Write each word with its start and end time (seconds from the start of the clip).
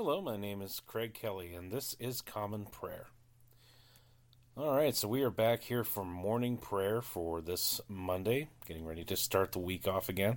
Hello, 0.00 0.20
my 0.20 0.36
name 0.36 0.62
is 0.62 0.80
Craig 0.86 1.12
Kelly, 1.12 1.54
and 1.54 1.72
this 1.72 1.96
is 1.98 2.20
Common 2.20 2.66
Prayer. 2.66 3.06
All 4.56 4.76
right, 4.76 4.94
so 4.94 5.08
we 5.08 5.24
are 5.24 5.30
back 5.30 5.62
here 5.62 5.82
for 5.82 6.04
morning 6.04 6.56
prayer 6.56 7.02
for 7.02 7.40
this 7.40 7.80
Monday, 7.88 8.48
getting 8.64 8.86
ready 8.86 9.02
to 9.02 9.16
start 9.16 9.50
the 9.50 9.58
week 9.58 9.88
off 9.88 10.08
again 10.08 10.36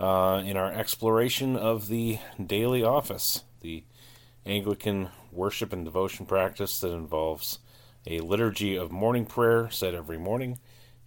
uh, 0.00 0.42
in 0.46 0.56
our 0.56 0.72
exploration 0.72 1.56
of 1.56 1.88
the 1.88 2.20
daily 2.42 2.82
office, 2.82 3.44
the 3.60 3.84
Anglican 4.46 5.10
worship 5.30 5.74
and 5.74 5.84
devotion 5.84 6.24
practice 6.24 6.80
that 6.80 6.94
involves 6.94 7.58
a 8.06 8.20
liturgy 8.20 8.76
of 8.76 8.90
morning 8.90 9.26
prayer 9.26 9.68
said 9.70 9.94
every 9.94 10.16
morning 10.16 10.58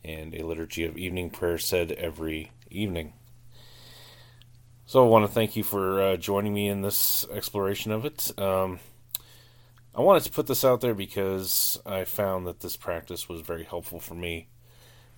and 0.06 0.36
a 0.36 0.46
liturgy 0.46 0.86
of 0.86 0.96
evening 0.96 1.32
prayer 1.32 1.58
said 1.58 1.92
every 1.94 2.52
evening. 2.70 3.14
So 4.86 5.04
I 5.04 5.08
want 5.08 5.26
to 5.26 5.32
thank 5.32 5.56
you 5.56 5.64
for 5.64 6.02
uh, 6.02 6.18
joining 6.18 6.54
me 6.54 6.68
in 6.68 6.82
this 6.82 7.26
exploration 7.32 7.92
of 7.92 8.06
it. 8.06 8.38
Um, 8.38 8.80
I 9.96 10.02
wanted 10.02 10.24
to 10.24 10.32
put 10.32 10.48
this 10.48 10.66
out 10.66 10.82
there 10.82 10.94
because 10.94 11.80
I 11.86 12.04
found 12.04 12.46
that 12.48 12.60
this 12.60 12.76
practice 12.76 13.30
was 13.30 13.42
very 13.42 13.64
helpful 13.64 14.00
for 14.00 14.14
me 14.14 14.48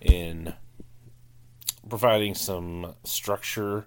in 0.00 0.54
providing 1.88 2.34
some 2.34 2.94
structure 3.04 3.86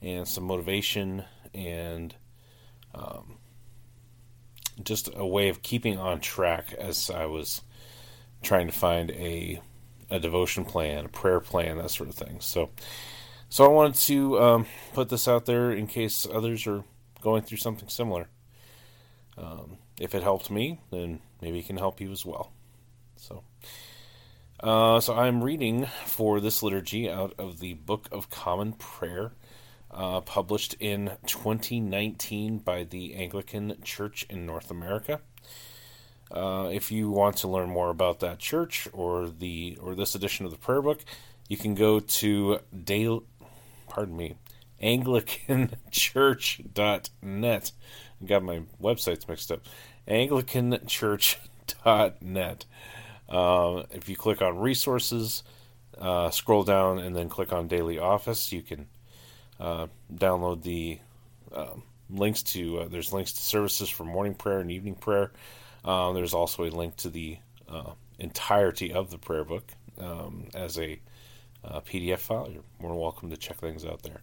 and 0.00 0.26
some 0.26 0.44
motivation 0.44 1.24
and 1.52 2.14
um, 2.94 3.36
just 4.82 5.10
a 5.14 5.26
way 5.26 5.48
of 5.48 5.62
keeping 5.62 5.98
on 5.98 6.20
track 6.20 6.72
as 6.78 7.10
I 7.10 7.26
was 7.26 7.62
trying 8.42 8.66
to 8.66 8.72
find 8.72 9.10
a 9.10 9.60
a 10.10 10.20
devotion 10.20 10.64
plan, 10.64 11.06
a 11.06 11.08
prayer 11.08 11.40
plan, 11.40 11.78
that 11.78 11.90
sort 11.90 12.10
of 12.10 12.14
thing. 12.14 12.36
So, 12.40 12.68
so 13.52 13.66
I 13.66 13.68
wanted 13.68 13.96
to 14.06 14.40
um, 14.40 14.66
put 14.94 15.10
this 15.10 15.28
out 15.28 15.44
there 15.44 15.72
in 15.72 15.86
case 15.86 16.26
others 16.32 16.66
are 16.66 16.84
going 17.20 17.42
through 17.42 17.58
something 17.58 17.90
similar. 17.90 18.28
Um, 19.36 19.76
if 20.00 20.14
it 20.14 20.22
helped 20.22 20.50
me, 20.50 20.80
then 20.90 21.20
maybe 21.42 21.58
it 21.58 21.66
can 21.66 21.76
help 21.76 22.00
you 22.00 22.10
as 22.12 22.24
well. 22.24 22.50
So, 23.16 23.42
uh, 24.60 25.00
so 25.00 25.14
I'm 25.14 25.44
reading 25.44 25.86
for 26.06 26.40
this 26.40 26.62
liturgy 26.62 27.10
out 27.10 27.34
of 27.38 27.60
the 27.60 27.74
Book 27.74 28.08
of 28.10 28.30
Common 28.30 28.72
Prayer, 28.72 29.32
uh, 29.90 30.22
published 30.22 30.74
in 30.80 31.18
2019 31.26 32.56
by 32.56 32.84
the 32.84 33.16
Anglican 33.16 33.76
Church 33.84 34.24
in 34.30 34.46
North 34.46 34.70
America. 34.70 35.20
Uh, 36.30 36.70
if 36.72 36.90
you 36.90 37.10
want 37.10 37.36
to 37.36 37.48
learn 37.48 37.68
more 37.68 37.90
about 37.90 38.20
that 38.20 38.38
church 38.38 38.88
or 38.94 39.28
the 39.28 39.76
or 39.82 39.94
this 39.94 40.14
edition 40.14 40.46
of 40.46 40.52
the 40.52 40.56
prayer 40.56 40.80
book, 40.80 41.04
you 41.52 41.58
can 41.58 41.74
go 41.74 42.00
to 42.00 42.60
Dale, 42.84 43.24
pardon 43.92 44.16
me, 44.16 44.34
AnglicanChurch.net. 44.82 47.72
I 48.22 48.26
got 48.26 48.42
my 48.42 48.62
websites 48.80 49.28
mixed 49.28 49.52
up. 49.52 49.60
AnglicanChurch.net. 50.08 52.64
Uh, 53.28 53.82
if 53.90 54.08
you 54.08 54.16
click 54.16 54.40
on 54.40 54.56
resources, 54.58 55.42
uh, 55.98 56.30
scroll 56.30 56.62
down, 56.62 57.00
and 57.00 57.14
then 57.14 57.28
click 57.28 57.52
on 57.52 57.68
Daily 57.68 57.98
Office, 57.98 58.50
you 58.50 58.62
can 58.62 58.86
uh, 59.60 59.88
download 60.12 60.62
the 60.62 60.98
um, 61.54 61.82
links 62.08 62.42
to. 62.42 62.78
Uh, 62.80 62.88
there's 62.88 63.12
links 63.12 63.34
to 63.34 63.42
services 63.42 63.90
for 63.90 64.04
morning 64.04 64.34
prayer 64.34 64.60
and 64.60 64.70
evening 64.70 64.94
prayer. 64.94 65.32
Um, 65.84 66.14
there's 66.14 66.32
also 66.32 66.64
a 66.64 66.70
link 66.70 66.96
to 66.96 67.10
the 67.10 67.36
uh, 67.68 67.90
entirety 68.18 68.90
of 68.92 69.10
the 69.10 69.18
prayer 69.18 69.44
book 69.44 69.70
um, 70.00 70.46
as 70.54 70.78
a 70.78 70.98
uh, 71.64 71.80
PDF 71.80 72.18
file. 72.18 72.48
You're 72.50 72.64
more 72.80 72.90
than 72.90 73.00
welcome 73.00 73.30
to 73.30 73.36
check 73.36 73.58
things 73.58 73.84
out 73.84 74.02
there. 74.02 74.22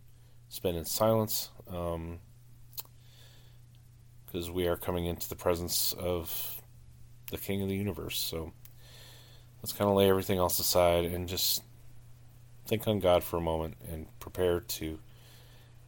spend 0.48 0.78
in 0.78 0.86
silence. 0.86 1.50
Um, 1.68 2.20
because 4.24 4.50
we 4.50 4.66
are 4.66 4.76
coming 4.76 5.06
into 5.06 5.28
the 5.28 5.36
presence 5.36 5.94
of 5.98 6.60
the 7.30 7.38
King 7.38 7.62
of 7.62 7.68
the 7.68 7.76
universe. 7.76 8.18
So 8.18 8.52
let's 9.62 9.72
kind 9.72 9.88
of 9.88 9.96
lay 9.96 10.08
everything 10.08 10.38
else 10.38 10.58
aside 10.58 11.04
and 11.04 11.28
just 11.28 11.62
think 12.66 12.88
on 12.88 12.98
God 13.00 13.22
for 13.22 13.36
a 13.36 13.40
moment 13.40 13.76
and 13.90 14.06
prepare 14.18 14.60
to 14.60 14.98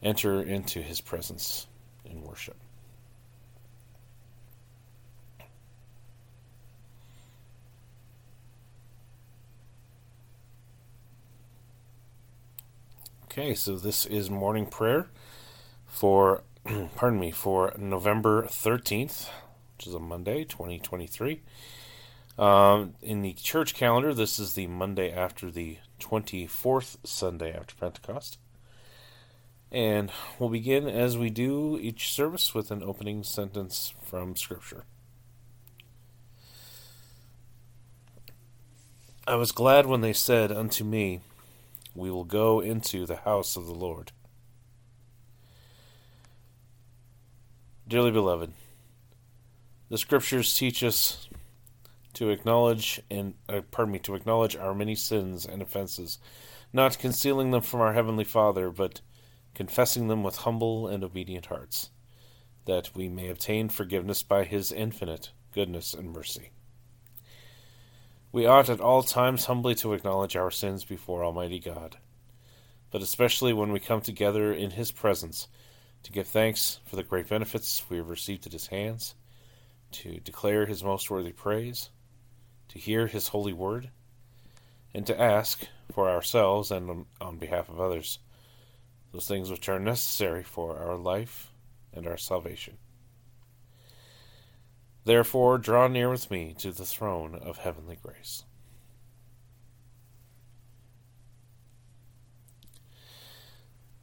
enter 0.02 0.40
into 0.40 0.80
His 0.80 1.00
presence 1.00 1.66
in 2.10 2.22
worship. 2.22 2.56
Okay, 13.30 13.54
so 13.54 13.76
this 13.76 14.04
is 14.04 14.30
morning 14.30 14.66
prayer 14.66 15.06
for, 15.86 16.42
pardon 16.96 17.20
me, 17.20 17.30
for 17.30 17.72
November 17.78 18.42
13th, 18.44 19.28
which 19.76 19.86
is 19.86 19.94
a 19.94 20.00
Monday, 20.00 20.42
2023. 20.42 21.42
Um, 22.36 22.94
in 23.00 23.22
the 23.22 23.34
church 23.34 23.74
calendar, 23.74 24.12
this 24.12 24.38
is 24.38 24.54
the 24.54 24.66
Monday 24.66 25.12
after 25.12 25.50
the 25.50 25.78
24th 26.00 26.96
Sunday 27.04 27.52
after 27.52 27.74
Pentecost. 27.76 28.38
And 29.70 30.10
we'll 30.38 30.48
begin 30.48 30.88
as 30.88 31.18
we 31.18 31.28
do 31.28 31.78
each 31.80 32.10
service 32.10 32.54
with 32.54 32.70
an 32.70 32.82
opening 32.82 33.22
sentence 33.22 33.92
from 34.02 34.34
Scripture. 34.34 34.84
I 39.26 39.34
was 39.34 39.52
glad 39.52 39.84
when 39.84 40.00
they 40.00 40.14
said 40.14 40.50
unto 40.50 40.84
me, 40.84 41.20
We 41.94 42.10
will 42.10 42.24
go 42.24 42.60
into 42.60 43.04
the 43.04 43.16
house 43.16 43.56
of 43.56 43.66
the 43.66 43.74
Lord. 43.74 44.12
Dearly 47.86 48.10
beloved, 48.10 48.52
the 49.90 49.98
Scriptures 49.98 50.54
teach 50.54 50.82
us 50.82 51.28
to 52.14 52.30
acknowledge 52.30 53.00
and 53.10 53.34
uh, 53.48 53.60
pardon 53.70 53.92
me 53.92 53.98
to 54.00 54.14
acknowledge 54.14 54.56
our 54.56 54.74
many 54.74 54.94
sins 54.94 55.44
and 55.44 55.60
offenses, 55.60 56.18
not 56.72 56.98
concealing 56.98 57.50
them 57.50 57.62
from 57.62 57.80
our 57.80 57.92
heavenly 57.92 58.24
Father, 58.24 58.70
but 58.70 59.02
confessing 59.58 60.06
them 60.06 60.22
with 60.22 60.36
humble 60.36 60.86
and 60.86 61.02
obedient 61.02 61.46
hearts, 61.46 61.90
that 62.64 62.94
we 62.94 63.08
may 63.08 63.28
obtain 63.28 63.68
forgiveness 63.68 64.22
by 64.22 64.44
His 64.44 64.70
infinite 64.70 65.32
goodness 65.52 65.94
and 65.94 66.12
mercy. 66.12 66.50
We 68.30 68.46
ought 68.46 68.68
at 68.70 68.80
all 68.80 69.02
times 69.02 69.46
humbly 69.46 69.74
to 69.74 69.94
acknowledge 69.94 70.36
our 70.36 70.52
sins 70.52 70.84
before 70.84 71.24
Almighty 71.24 71.58
God, 71.58 71.96
but 72.92 73.02
especially 73.02 73.52
when 73.52 73.72
we 73.72 73.80
come 73.80 74.00
together 74.00 74.52
in 74.52 74.70
His 74.70 74.92
presence 74.92 75.48
to 76.04 76.12
give 76.12 76.28
thanks 76.28 76.78
for 76.86 76.94
the 76.94 77.02
great 77.02 77.28
benefits 77.28 77.82
we 77.90 77.96
have 77.96 78.08
received 78.08 78.46
at 78.46 78.52
His 78.52 78.68
hands, 78.68 79.16
to 79.90 80.20
declare 80.20 80.66
His 80.66 80.84
most 80.84 81.10
worthy 81.10 81.32
praise 81.32 81.90
to 82.68 82.78
hear 82.78 83.08
His 83.08 83.26
holy 83.26 83.52
word, 83.52 83.90
and 84.94 85.04
to 85.08 85.20
ask 85.20 85.66
for 85.90 86.08
ourselves 86.08 86.70
and 86.70 87.06
on 87.20 87.38
behalf 87.38 87.68
of 87.68 87.80
others 87.80 88.20
those 89.12 89.26
things 89.26 89.50
which 89.50 89.68
are 89.68 89.78
necessary 89.78 90.42
for 90.42 90.78
our 90.78 90.96
life 90.96 91.52
and 91.92 92.06
our 92.06 92.16
salvation. 92.16 92.76
Therefore, 95.04 95.56
draw 95.58 95.88
near 95.88 96.10
with 96.10 96.30
me 96.30 96.54
to 96.58 96.70
the 96.70 96.84
throne 96.84 97.34
of 97.34 97.58
heavenly 97.58 97.96
grace. 97.96 98.44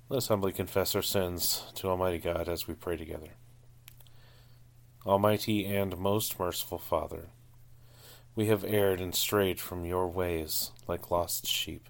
Let 0.09 0.17
us 0.17 0.27
humbly 0.27 0.51
confess 0.51 0.95
our 0.95 1.01
sins 1.01 1.63
to 1.75 1.87
Almighty 1.87 2.19
God 2.19 2.47
as 2.47 2.67
we 2.67 2.75
pray 2.75 2.95
together. 2.95 3.29
Almighty 5.05 5.65
and 5.65 5.97
most 5.97 6.39
merciful 6.39 6.79
Father, 6.79 7.29
we 8.35 8.47
have 8.47 8.63
erred 8.63 8.99
and 8.99 9.15
strayed 9.15 9.59
from 9.59 9.85
your 9.85 10.07
ways 10.07 10.71
like 10.87 11.11
lost 11.11 11.47
sheep. 11.47 11.89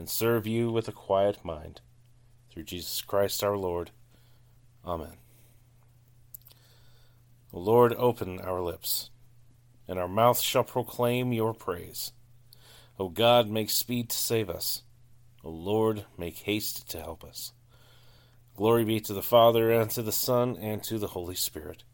and 0.00 0.08
serve 0.08 0.46
you 0.46 0.72
with 0.72 0.88
a 0.88 0.92
quiet 0.92 1.44
mind. 1.44 1.82
Through 2.50 2.62
Jesus 2.62 3.02
Christ 3.02 3.44
our 3.44 3.58
Lord. 3.58 3.90
Amen. 4.82 5.18
O 7.52 7.58
Lord, 7.60 7.92
open 7.98 8.40
our 8.40 8.62
lips, 8.62 9.10
and 9.86 9.98
our 9.98 10.08
mouth 10.08 10.40
shall 10.40 10.64
proclaim 10.64 11.34
your 11.34 11.52
praise. 11.52 12.12
O 12.98 13.10
God, 13.10 13.50
make 13.50 13.68
speed 13.68 14.08
to 14.08 14.16
save 14.16 14.48
us. 14.48 14.84
O 15.44 15.50
Lord, 15.50 16.06
make 16.16 16.38
haste 16.38 16.88
to 16.92 16.98
help 16.98 17.22
us. 17.22 17.52
Glory 18.56 18.86
be 18.86 19.00
to 19.00 19.12
the 19.12 19.20
Father, 19.20 19.70
and 19.70 19.90
to 19.90 20.00
the 20.00 20.12
Son, 20.12 20.56
and 20.58 20.82
to 20.84 20.98
the 20.98 21.08
Holy 21.08 21.34
Spirit, 21.34 21.84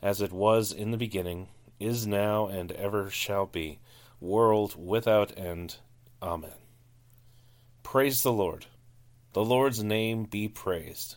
as 0.00 0.22
it 0.22 0.32
was 0.32 0.72
in 0.72 0.92
the 0.92 0.96
beginning, 0.96 1.48
is 1.78 2.06
now, 2.06 2.46
and 2.46 2.72
ever 2.72 3.10
shall 3.10 3.44
be, 3.44 3.80
world 4.18 4.76
without 4.78 5.36
end. 5.36 5.76
Amen. 6.22 6.59
Praise 7.90 8.22
the 8.22 8.32
Lord. 8.32 8.66
The 9.32 9.44
Lord's 9.44 9.82
name 9.82 10.22
be 10.22 10.46
praised. 10.46 11.16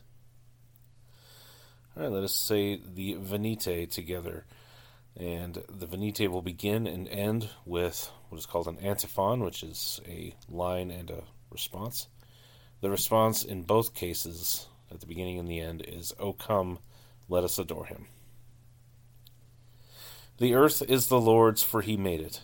All 1.95 2.01
right, 2.01 2.11
let 2.11 2.23
us 2.23 2.33
say 2.33 2.81
the 2.83 3.13
Venite 3.13 3.91
together. 3.91 4.43
And 5.15 5.63
the 5.69 5.85
Venite 5.85 6.31
will 6.31 6.41
begin 6.41 6.87
and 6.87 7.07
end 7.09 7.47
with 7.63 8.09
what 8.29 8.39
is 8.39 8.47
called 8.47 8.67
an 8.67 8.79
antiphon, 8.79 9.41
which 9.41 9.61
is 9.61 10.01
a 10.07 10.33
line 10.49 10.89
and 10.89 11.11
a 11.11 11.21
response. 11.51 12.07
The 12.81 12.89
response 12.89 13.43
in 13.43 13.61
both 13.61 13.93
cases, 13.93 14.65
at 14.89 14.99
the 14.99 15.05
beginning 15.05 15.37
and 15.37 15.47
the 15.47 15.59
end, 15.59 15.85
is, 15.87 16.11
O 16.17 16.33
come, 16.33 16.79
let 17.29 17.43
us 17.43 17.59
adore 17.59 17.85
him. 17.85 18.07
The 20.39 20.55
earth 20.55 20.81
is 20.81 21.05
the 21.05 21.21
Lord's, 21.21 21.61
for 21.61 21.81
he 21.81 21.97
made 21.97 22.21
it. 22.21 22.41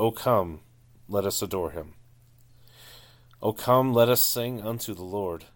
O 0.00 0.10
come, 0.10 0.62
let 1.08 1.24
us 1.24 1.40
adore 1.42 1.70
him. 1.70 1.94
O 3.42 3.52
come, 3.52 3.92
let 3.92 4.08
us 4.08 4.22
sing 4.22 4.62
unto 4.62 4.94
the 4.94 5.02
Lord. 5.02 5.46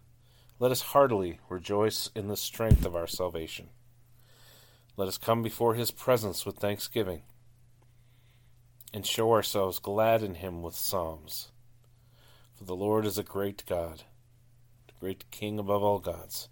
Let 0.58 0.72
us 0.72 0.80
heartily 0.80 1.38
rejoice 1.48 2.10
in 2.16 2.26
the 2.26 2.36
strength 2.36 2.84
of 2.84 2.96
our 2.96 3.06
salvation. 3.06 3.68
Let 4.96 5.06
us 5.06 5.18
come 5.18 5.40
before 5.40 5.74
his 5.74 5.92
presence 5.92 6.44
with 6.44 6.56
thanksgiving, 6.56 7.22
and 8.92 9.06
show 9.06 9.32
ourselves 9.32 9.78
glad 9.78 10.24
in 10.24 10.34
him 10.34 10.62
with 10.62 10.74
psalms. 10.74 11.52
For 12.54 12.64
the 12.64 12.74
Lord 12.74 13.06
is 13.06 13.18
a 13.18 13.22
great 13.22 13.64
God, 13.66 14.02
the 14.88 14.94
great 14.98 15.30
King 15.30 15.60
above 15.60 15.84
all 15.84 16.00
gods. 16.00 16.48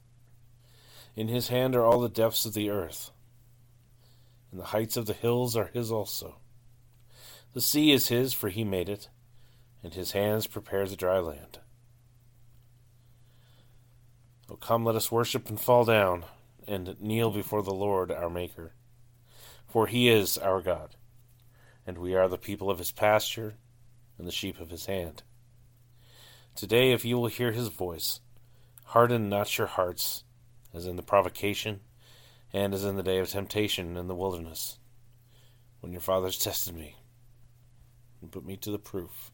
In 1.16 1.26
his 1.26 1.48
hand 1.48 1.74
are 1.74 1.84
all 1.84 1.98
the 1.98 2.08
depths 2.08 2.44
of 2.44 2.54
the 2.54 2.70
earth, 2.70 3.10
and 4.52 4.60
the 4.60 4.66
heights 4.66 4.96
of 4.96 5.06
the 5.06 5.12
hills 5.12 5.56
are 5.56 5.70
his 5.74 5.90
also. 5.90 6.36
The 7.54 7.60
sea 7.60 7.90
is 7.90 8.06
his, 8.06 8.32
for 8.32 8.50
he 8.50 8.62
made 8.62 8.88
it 8.88 9.08
and 9.84 9.92
his 9.92 10.12
hands 10.12 10.46
prepare 10.46 10.86
the 10.88 10.96
dry 10.96 11.18
land. 11.18 11.58
O 14.50 14.56
come, 14.56 14.82
let 14.82 14.96
us 14.96 15.12
worship 15.12 15.50
and 15.50 15.60
fall 15.60 15.84
down, 15.84 16.24
and 16.66 16.96
kneel 17.00 17.30
before 17.30 17.62
the 17.62 17.74
Lord 17.74 18.10
our 18.10 18.30
Maker. 18.30 18.72
For 19.68 19.86
he 19.86 20.08
is 20.08 20.38
our 20.38 20.62
God, 20.62 20.96
and 21.86 21.98
we 21.98 22.14
are 22.14 22.28
the 22.28 22.38
people 22.38 22.70
of 22.70 22.78
his 22.78 22.92
pasture, 22.92 23.56
and 24.16 24.26
the 24.26 24.32
sheep 24.32 24.58
of 24.58 24.70
his 24.70 24.86
hand. 24.86 25.22
Today, 26.54 26.92
if 26.92 27.04
you 27.04 27.18
will 27.18 27.26
hear 27.26 27.52
his 27.52 27.68
voice, 27.68 28.20
harden 28.86 29.28
not 29.28 29.58
your 29.58 29.66
hearts, 29.66 30.24
as 30.72 30.86
in 30.86 30.96
the 30.96 31.02
provocation, 31.02 31.80
and 32.54 32.72
as 32.72 32.84
in 32.84 32.96
the 32.96 33.02
day 33.02 33.18
of 33.18 33.28
temptation 33.28 33.98
in 33.98 34.06
the 34.06 34.14
wilderness, 34.14 34.78
when 35.80 35.92
your 35.92 36.00
fathers 36.00 36.38
tested 36.42 36.74
me, 36.74 36.96
and 38.22 38.32
put 38.32 38.46
me 38.46 38.56
to 38.56 38.70
the 38.70 38.78
proof 38.78 39.30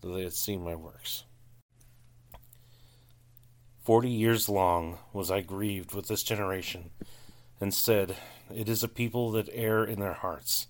though 0.00 0.14
they 0.14 0.22
had 0.22 0.32
seen 0.32 0.64
my 0.64 0.74
works. 0.74 1.24
Forty 3.82 4.10
years 4.10 4.48
long 4.48 4.98
was 5.12 5.30
I 5.30 5.40
grieved 5.40 5.94
with 5.94 6.08
this 6.08 6.22
generation, 6.22 6.90
and 7.60 7.74
said, 7.74 8.16
It 8.54 8.68
is 8.68 8.82
a 8.82 8.88
people 8.88 9.30
that 9.32 9.48
err 9.52 9.84
in 9.84 10.00
their 10.00 10.14
hearts, 10.14 10.68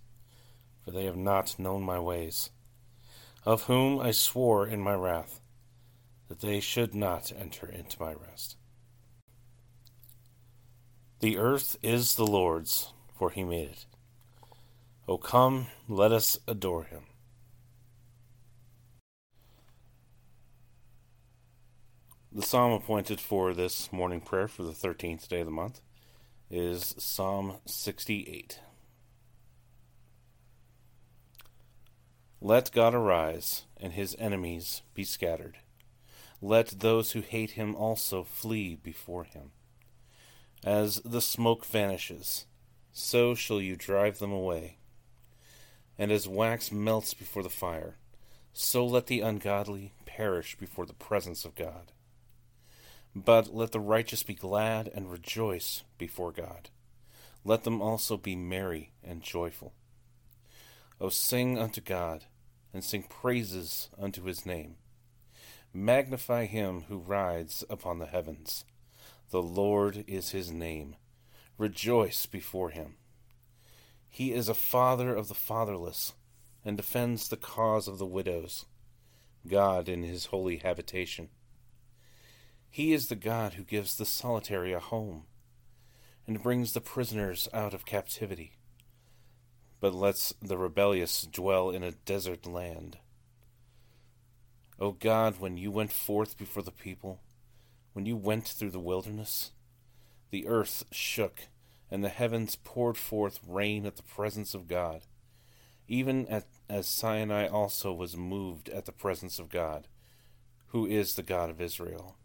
for 0.84 0.90
they 0.90 1.04
have 1.04 1.16
not 1.16 1.58
known 1.58 1.82
my 1.82 1.98
ways, 1.98 2.50
of 3.44 3.64
whom 3.64 4.00
I 4.00 4.10
swore 4.10 4.66
in 4.66 4.80
my 4.80 4.94
wrath 4.94 5.40
that 6.28 6.40
they 6.40 6.60
should 6.60 6.94
not 6.94 7.32
enter 7.36 7.68
into 7.68 8.00
my 8.00 8.12
rest. 8.12 8.56
The 11.18 11.36
earth 11.36 11.76
is 11.82 12.14
the 12.14 12.26
Lord's, 12.26 12.92
for 13.18 13.30
he 13.30 13.42
made 13.42 13.70
it. 13.70 13.86
O 15.08 15.18
come, 15.18 15.66
let 15.88 16.12
us 16.12 16.38
adore 16.46 16.84
him. 16.84 17.02
The 22.32 22.42
psalm 22.42 22.70
appointed 22.70 23.18
for 23.18 23.52
this 23.52 23.92
morning 23.92 24.20
prayer 24.20 24.46
for 24.46 24.62
the 24.62 24.70
13th 24.70 25.26
day 25.26 25.40
of 25.40 25.46
the 25.46 25.50
month 25.50 25.80
is 26.48 26.94
Psalm 26.96 27.56
68. 27.66 28.60
Let 32.40 32.70
God 32.70 32.94
arise, 32.94 33.64
and 33.76 33.94
his 33.94 34.14
enemies 34.20 34.82
be 34.94 35.02
scattered. 35.02 35.58
Let 36.40 36.78
those 36.78 37.10
who 37.12 37.20
hate 37.20 37.52
him 37.52 37.74
also 37.74 38.22
flee 38.22 38.76
before 38.76 39.24
him. 39.24 39.50
As 40.62 41.00
the 41.04 41.20
smoke 41.20 41.64
vanishes, 41.64 42.46
so 42.92 43.34
shall 43.34 43.60
you 43.60 43.74
drive 43.74 44.20
them 44.20 44.30
away. 44.30 44.78
And 45.98 46.12
as 46.12 46.28
wax 46.28 46.70
melts 46.70 47.12
before 47.12 47.42
the 47.42 47.50
fire, 47.50 47.96
so 48.52 48.86
let 48.86 49.08
the 49.08 49.20
ungodly 49.20 49.94
perish 50.06 50.56
before 50.56 50.86
the 50.86 50.92
presence 50.92 51.44
of 51.44 51.56
God. 51.56 51.90
But 53.14 53.54
let 53.54 53.72
the 53.72 53.80
righteous 53.80 54.22
be 54.22 54.34
glad 54.34 54.88
and 54.94 55.10
rejoice 55.10 55.82
before 55.98 56.32
God. 56.32 56.70
Let 57.44 57.64
them 57.64 57.82
also 57.82 58.16
be 58.16 58.36
merry 58.36 58.92
and 59.02 59.22
joyful. 59.22 59.72
O 61.00 61.08
sing 61.08 61.58
unto 61.58 61.80
God, 61.80 62.26
and 62.72 62.84
sing 62.84 63.02
praises 63.02 63.88
unto 63.98 64.24
his 64.24 64.46
name. 64.46 64.76
Magnify 65.72 66.46
him 66.46 66.82
who 66.88 66.98
rides 66.98 67.64
upon 67.70 67.98
the 67.98 68.06
heavens. 68.06 68.64
The 69.30 69.42
Lord 69.42 70.04
is 70.06 70.30
his 70.30 70.50
name. 70.50 70.96
Rejoice 71.58 72.26
before 72.26 72.70
him. 72.70 72.96
He 74.08 74.32
is 74.32 74.48
a 74.48 74.54
father 74.54 75.14
of 75.14 75.28
the 75.28 75.34
fatherless, 75.34 76.14
and 76.64 76.76
defends 76.76 77.28
the 77.28 77.36
cause 77.36 77.88
of 77.88 77.98
the 77.98 78.06
widows. 78.06 78.66
God 79.46 79.88
in 79.88 80.02
his 80.02 80.26
holy 80.26 80.58
habitation. 80.58 81.28
He 82.70 82.92
is 82.92 83.08
the 83.08 83.16
God 83.16 83.54
who 83.54 83.64
gives 83.64 83.96
the 83.96 84.06
solitary 84.06 84.72
a 84.72 84.78
home 84.78 85.24
and 86.24 86.42
brings 86.42 86.72
the 86.72 86.80
prisoners 86.80 87.48
out 87.52 87.74
of 87.74 87.84
captivity, 87.84 88.52
but 89.80 89.92
lets 89.92 90.32
the 90.40 90.56
rebellious 90.56 91.22
dwell 91.22 91.70
in 91.70 91.82
a 91.82 91.90
desert 91.90 92.46
land. 92.46 92.98
O 94.78 94.92
God, 94.92 95.40
when 95.40 95.56
you 95.56 95.72
went 95.72 95.92
forth 95.92 96.38
before 96.38 96.62
the 96.62 96.70
people, 96.70 97.20
when 97.92 98.06
you 98.06 98.16
went 98.16 98.46
through 98.46 98.70
the 98.70 98.78
wilderness, 98.78 99.50
the 100.30 100.46
earth 100.46 100.84
shook, 100.92 101.48
and 101.90 102.04
the 102.04 102.08
heavens 102.08 102.54
poured 102.54 102.96
forth 102.96 103.40
rain 103.44 103.84
at 103.84 103.96
the 103.96 104.04
presence 104.04 104.54
of 104.54 104.68
God, 104.68 105.02
even 105.88 106.24
at, 106.28 106.46
as 106.68 106.86
Sinai 106.86 107.48
also 107.48 107.92
was 107.92 108.16
moved 108.16 108.68
at 108.68 108.84
the 108.84 108.92
presence 108.92 109.40
of 109.40 109.48
God, 109.48 109.88
who 110.68 110.86
is 110.86 111.14
the 111.14 111.24
God 111.24 111.50
of 111.50 111.60
Israel. 111.60 112.16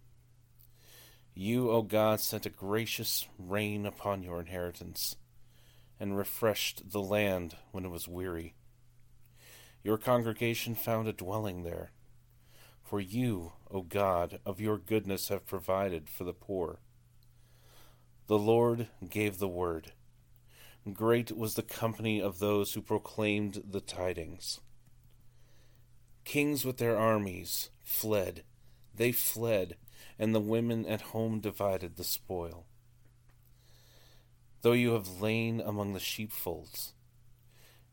You, 1.38 1.70
O 1.70 1.82
God, 1.82 2.22
sent 2.22 2.46
a 2.46 2.50
gracious 2.50 3.28
rain 3.38 3.86
upon 3.86 4.24
your 4.24 4.40
inheritance, 4.40 5.18
and 6.00 6.18
refreshed 6.18 6.92
the 6.92 7.02
land 7.02 7.58
when 7.72 7.84
it 7.84 7.92
was 7.92 8.08
weary. 8.08 8.56
Your 9.84 9.98
congregation 9.98 10.76
found 10.76 11.10
a 11.10 11.14
dwelling 11.14 11.64
there. 11.64 11.92
For 12.82 13.02
you, 13.02 13.52
O 13.70 13.82
God, 13.82 14.40
of 14.46 14.62
your 14.62 14.78
goodness 14.78 15.28
have 15.28 15.46
provided 15.46 16.10
for 16.10 16.24
the 16.24 16.34
poor. 16.34 16.80
The 18.28 18.40
Lord 18.40 18.88
gave 19.10 19.38
the 19.38 19.50
word. 19.50 19.92
Great 20.94 21.36
was 21.36 21.56
the 21.56 21.64
company 21.64 22.22
of 22.22 22.40
those 22.40 22.74
who 22.74 22.82
proclaimed 22.82 23.62
the 23.70 23.82
tidings. 23.82 24.62
Kings 26.24 26.64
with 26.64 26.78
their 26.78 26.98
armies 26.98 27.72
fled. 27.84 28.44
They 28.96 29.12
fled, 29.12 29.76
and 30.18 30.34
the 30.34 30.40
women 30.40 30.86
at 30.86 31.02
home 31.02 31.40
divided 31.40 31.96
the 31.96 32.04
spoil. 32.04 32.66
Though 34.62 34.72
you 34.74 34.94
have 34.94 35.22
lain 35.22 35.62
among 35.62 35.94
the 35.94 36.00
sheepfolds, 36.00 36.94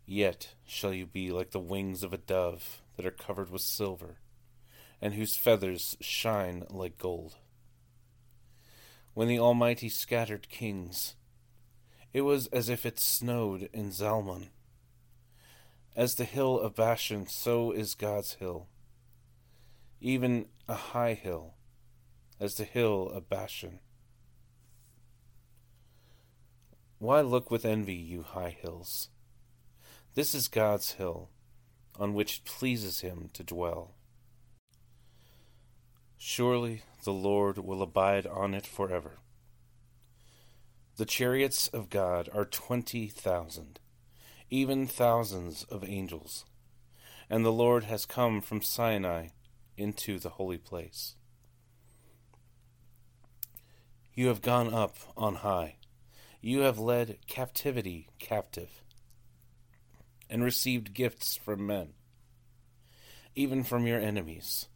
yet 0.07 0.55
shall 0.65 0.93
you 0.93 1.07
be 1.07 1.31
like 1.31 1.51
the 1.51 1.61
wings 1.61 2.03
of 2.03 2.13
a 2.13 2.19
dove 2.19 2.83
that 2.97 3.07
are 3.07 3.11
covered 3.11 3.51
with 3.51 3.63
silver, 3.63 4.19
and 5.01 5.15
whose 5.15 5.37
feathers 5.37 5.97
shine 6.01 6.65
like 6.71 6.99
gold. 6.99 7.37
When 9.15 9.29
the 9.29 9.39
Almighty 9.39 9.89
scattered 9.89 10.49
kings, 10.49 11.17
it 12.15 12.23
was 12.23 12.47
as 12.49 12.69
if 12.69 12.87
it 12.87 12.99
snowed 12.99 13.69
in 13.73 13.91
Zalmon. 13.91 14.49
As 15.95 16.15
the 16.15 16.25
hill 16.25 16.59
of 16.59 16.75
Bashan, 16.75 17.27
so 17.27 17.73
is 17.73 17.95
God's 17.95 18.35
hill, 18.35 18.69
even 20.01 20.47
a 20.67 20.75
high 20.75 21.15
hill, 21.15 21.55
as 22.43 22.57
the 22.57 22.65
hill 22.65 23.09
of 23.09 23.29
Bashan. 23.29 23.79
Why 26.99 27.21
look 27.21 27.53
with 27.53 27.65
envy, 27.65 27.95
you 27.95 28.25
high 28.25 28.57
hills? 28.61 29.11
This 30.17 30.35
is 30.35 30.49
God's 30.49 30.95
hill, 30.95 31.31
on 32.01 32.15
which 32.15 32.39
it 32.39 32.45
pleases 32.45 33.01
him 33.01 33.31
to 33.35 33.45
dwell. 33.45 33.95
Surely 36.19 36.83
the 37.05 37.13
Lord 37.13 37.59
will 37.59 37.81
abide 37.81 38.27
on 38.27 38.55
it 38.55 38.67
forever. 38.67 39.19
The 40.97 41.07
chariots 41.07 41.69
of 41.69 41.91
God 41.91 42.29
are 42.35 42.45
twenty 42.45 43.07
thousand, 43.07 43.79
even 44.51 44.89
thousands 44.89 45.63
of 45.71 45.85
angels, 45.85 46.45
and 47.31 47.45
the 47.45 47.53
Lord 47.53 47.85
has 47.85 48.05
come 48.05 48.41
from 48.41 48.63
Sinai 48.63 49.29
into 49.77 50.19
the 50.19 50.31
holy 50.31 50.59
place. 50.59 51.15
You 54.15 54.29
have 54.29 54.43
gone 54.43 54.75
up 54.75 54.97
on 55.17 55.37
high, 55.37 55.77
you 56.43 56.61
have 56.61 56.79
led 56.79 57.19
captivity 57.27 58.09
captive, 58.19 58.83
and 60.29 60.45
received 60.45 60.93
gifts 60.93 61.37
from 61.37 61.67
men, 61.67 61.95
even 63.35 63.65
from 63.65 63.87
your 63.87 63.99
enemies 63.99 64.69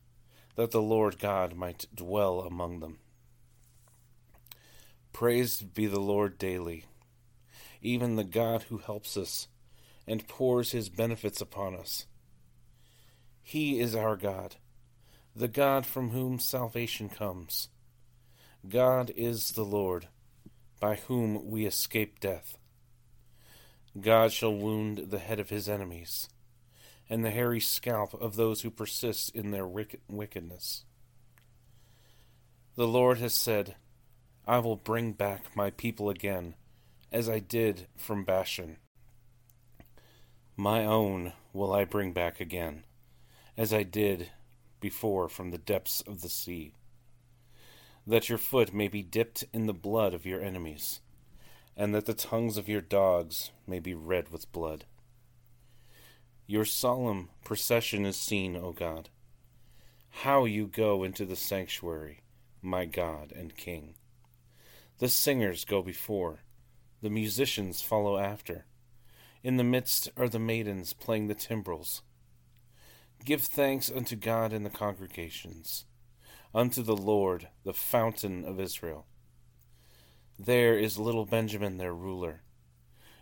that 0.54 0.70
the 0.70 0.80
Lord 0.80 1.18
God 1.18 1.54
might 1.54 1.84
dwell 1.94 2.40
among 2.40 2.80
them. 2.80 2.98
Praised 5.12 5.74
be 5.74 5.86
the 5.86 6.00
Lord 6.00 6.38
daily, 6.38 6.86
even 7.82 8.16
the 8.16 8.24
God 8.24 8.64
who 8.64 8.78
helps 8.78 9.18
us 9.18 9.48
and 10.06 10.26
pours 10.26 10.72
his 10.72 10.88
benefits 10.88 11.42
upon 11.42 11.74
us. 11.74 12.06
He 13.42 13.80
is 13.80 13.94
our 13.94 14.16
God, 14.16 14.56
the 15.34 15.48
God 15.48 15.84
from 15.84 16.10
whom 16.10 16.38
salvation 16.38 17.10
comes. 17.10 17.68
God 18.68 19.12
is 19.14 19.52
the 19.52 19.64
Lord, 19.64 20.08
by 20.80 20.96
whom 20.96 21.50
we 21.50 21.66
escape 21.66 22.18
death. 22.18 22.56
God 24.00 24.32
shall 24.32 24.54
wound 24.54 25.10
the 25.10 25.18
head 25.18 25.38
of 25.38 25.50
his 25.50 25.68
enemies 25.68 26.28
and 27.08 27.24
the 27.24 27.30
hairy 27.30 27.60
scalp 27.60 28.14
of 28.14 28.34
those 28.34 28.62
who 28.62 28.70
persist 28.70 29.34
in 29.34 29.50
their 29.52 29.66
wickedness. 29.66 30.84
The 32.74 32.88
Lord 32.88 33.18
has 33.18 33.34
said, 33.34 33.76
I 34.46 34.58
will 34.58 34.76
bring 34.76 35.12
back 35.12 35.54
my 35.54 35.70
people 35.70 36.10
again, 36.10 36.54
as 37.12 37.28
I 37.28 37.38
did 37.38 37.86
from 37.96 38.24
Bashan. 38.24 38.78
My 40.56 40.84
own 40.84 41.32
will 41.52 41.72
I 41.72 41.84
bring 41.84 42.12
back 42.12 42.40
again, 42.40 42.84
as 43.56 43.72
I 43.72 43.84
did 43.84 44.30
before 44.80 45.28
from 45.28 45.52
the 45.52 45.58
depths 45.58 46.00
of 46.00 46.20
the 46.22 46.28
sea, 46.28 46.72
that 48.06 48.28
your 48.28 48.38
foot 48.38 48.72
may 48.72 48.88
be 48.88 49.02
dipped 49.02 49.44
in 49.52 49.66
the 49.66 49.74
blood 49.74 50.14
of 50.14 50.24
your 50.24 50.40
enemies, 50.40 51.00
and 51.76 51.94
that 51.94 52.06
the 52.06 52.14
tongues 52.14 52.56
of 52.56 52.68
your 52.68 52.80
dogs 52.80 53.50
may 53.66 53.80
be 53.80 53.94
red 53.94 54.28
with 54.30 54.50
blood. 54.52 54.84
Your 56.46 56.64
solemn 56.64 57.30
procession 57.44 58.06
is 58.06 58.16
seen, 58.16 58.56
O 58.56 58.72
God. 58.72 59.08
How 60.20 60.44
you 60.44 60.66
go 60.66 61.02
into 61.02 61.26
the 61.26 61.36
sanctuary, 61.36 62.20
my 62.62 62.84
God 62.84 63.32
and 63.32 63.56
King. 63.56 63.94
The 64.98 65.08
singers 65.08 65.64
go 65.64 65.82
before, 65.82 66.40
the 67.02 67.10
musicians 67.10 67.82
follow 67.82 68.16
after. 68.16 68.64
In 69.42 69.56
the 69.56 69.64
midst 69.64 70.08
are 70.16 70.28
the 70.28 70.38
maidens 70.38 70.92
playing 70.92 71.26
the 71.26 71.34
timbrels. 71.34 72.02
Give 73.24 73.42
thanks 73.42 73.90
unto 73.94 74.16
God 74.16 74.52
in 74.52 74.62
the 74.62 74.70
congregations, 74.70 75.84
unto 76.56 76.82
the 76.82 76.96
Lord, 76.96 77.48
the 77.62 77.72
fountain 77.72 78.44
of 78.44 78.58
Israel. 78.58 79.06
There 80.36 80.76
is 80.76 80.98
little 80.98 81.26
Benjamin 81.26 81.76
their 81.76 81.94
ruler, 81.94 82.42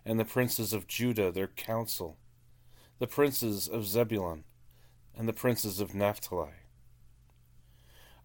and 0.06 0.18
the 0.18 0.24
princes 0.24 0.72
of 0.72 0.86
Judah 0.86 1.30
their 1.30 1.48
council 1.48 2.16
the 2.98 3.06
princes 3.06 3.68
of 3.68 3.86
Zebulun, 3.86 4.44
and 5.16 5.28
the 5.28 5.32
princes 5.32 5.80
of 5.80 5.94
Naphtali. 5.94 6.52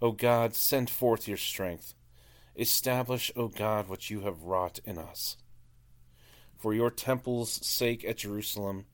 O 0.01 0.11
God, 0.11 0.55
send 0.55 0.89
forth 0.89 1.27
your 1.27 1.37
strength. 1.37 1.93
Establish, 2.55 3.31
O 3.35 3.47
God, 3.47 3.89
what 3.89 4.09
you 4.09 4.21
have 4.21 4.43
wrought 4.43 4.79
in 4.85 4.97
us. 4.97 5.37
For 6.57 6.73
your 6.73 6.91
temple's 6.91 7.65
sake 7.65 8.05
at 8.05 8.17
Jerusalem, 8.17 8.85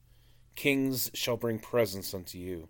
kings 0.55 1.11
shall 1.13 1.37
bring 1.37 1.59
presents 1.59 2.13
unto 2.13 2.37
you. 2.37 2.69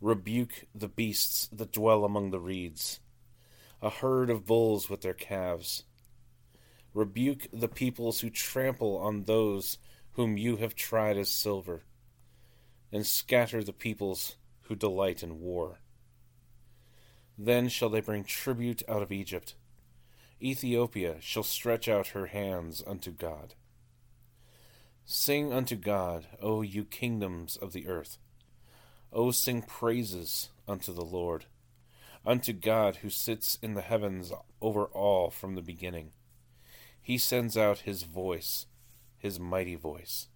Rebuke 0.00 0.66
the 0.74 0.88
beasts 0.88 1.48
that 1.52 1.72
dwell 1.72 2.06
among 2.06 2.30
the 2.30 2.40
reeds, 2.40 3.00
a 3.82 3.90
herd 3.90 4.30
of 4.30 4.46
bulls 4.46 4.88
with 4.88 5.02
their 5.02 5.14
calves. 5.14 5.84
Rebuke 6.94 7.46
the 7.52 7.68
peoples 7.68 8.20
who 8.20 8.30
trample 8.30 8.96
on 8.96 9.24
those 9.24 9.76
whom 10.12 10.38
you 10.38 10.56
have 10.56 10.74
tried 10.74 11.18
as 11.18 11.30
silver, 11.30 11.82
and 12.90 13.06
scatter 13.06 13.62
the 13.62 13.74
peoples 13.74 14.36
who 14.62 14.74
delight 14.74 15.22
in 15.22 15.38
war. 15.38 15.80
Then 17.36 17.68
shall 17.68 17.90
they 17.90 18.00
bring 18.00 18.24
tribute 18.24 18.82
out 18.88 19.02
of 19.02 19.12
Egypt. 19.12 19.54
Ethiopia 20.42 21.16
shall 21.20 21.42
stretch 21.42 21.88
out 21.88 22.08
her 22.08 22.26
hands 22.26 22.82
unto 22.86 23.10
God. 23.10 23.54
Sing 25.04 25.52
unto 25.52 25.76
God, 25.76 26.26
O 26.40 26.62
you 26.62 26.84
kingdoms 26.84 27.56
of 27.56 27.72
the 27.72 27.86
earth. 27.86 28.16
O 29.12 29.30
sing 29.30 29.62
praises 29.62 30.50
unto 30.68 30.92
the 30.92 31.04
Lord, 31.04 31.46
unto 32.24 32.52
God 32.52 32.96
who 32.96 33.10
sits 33.10 33.58
in 33.62 33.74
the 33.74 33.82
heavens 33.82 34.32
over 34.60 34.84
all 34.86 35.30
from 35.30 35.54
the 35.54 35.62
beginning. 35.62 36.12
He 37.00 37.18
sends 37.18 37.56
out 37.56 37.80
his 37.80 38.04
voice 38.04 38.66
his 39.20 39.38
mighty 39.38 39.76
voice. 39.76 40.28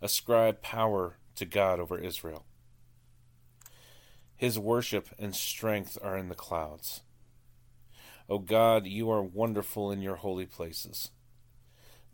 Ascribe 0.00 0.62
power 0.62 1.18
to 1.36 1.44
God 1.44 1.78
over 1.78 1.98
Israel. 1.98 2.46
His 4.34 4.58
worship 4.58 5.08
and 5.18 5.36
strength 5.36 5.98
are 6.02 6.16
in 6.16 6.30
the 6.30 6.34
clouds. 6.34 7.02
O 8.28 8.38
God, 8.38 8.86
you 8.86 9.10
are 9.10 9.22
wonderful 9.22 9.92
in 9.92 10.00
your 10.00 10.16
holy 10.16 10.46
places. 10.46 11.10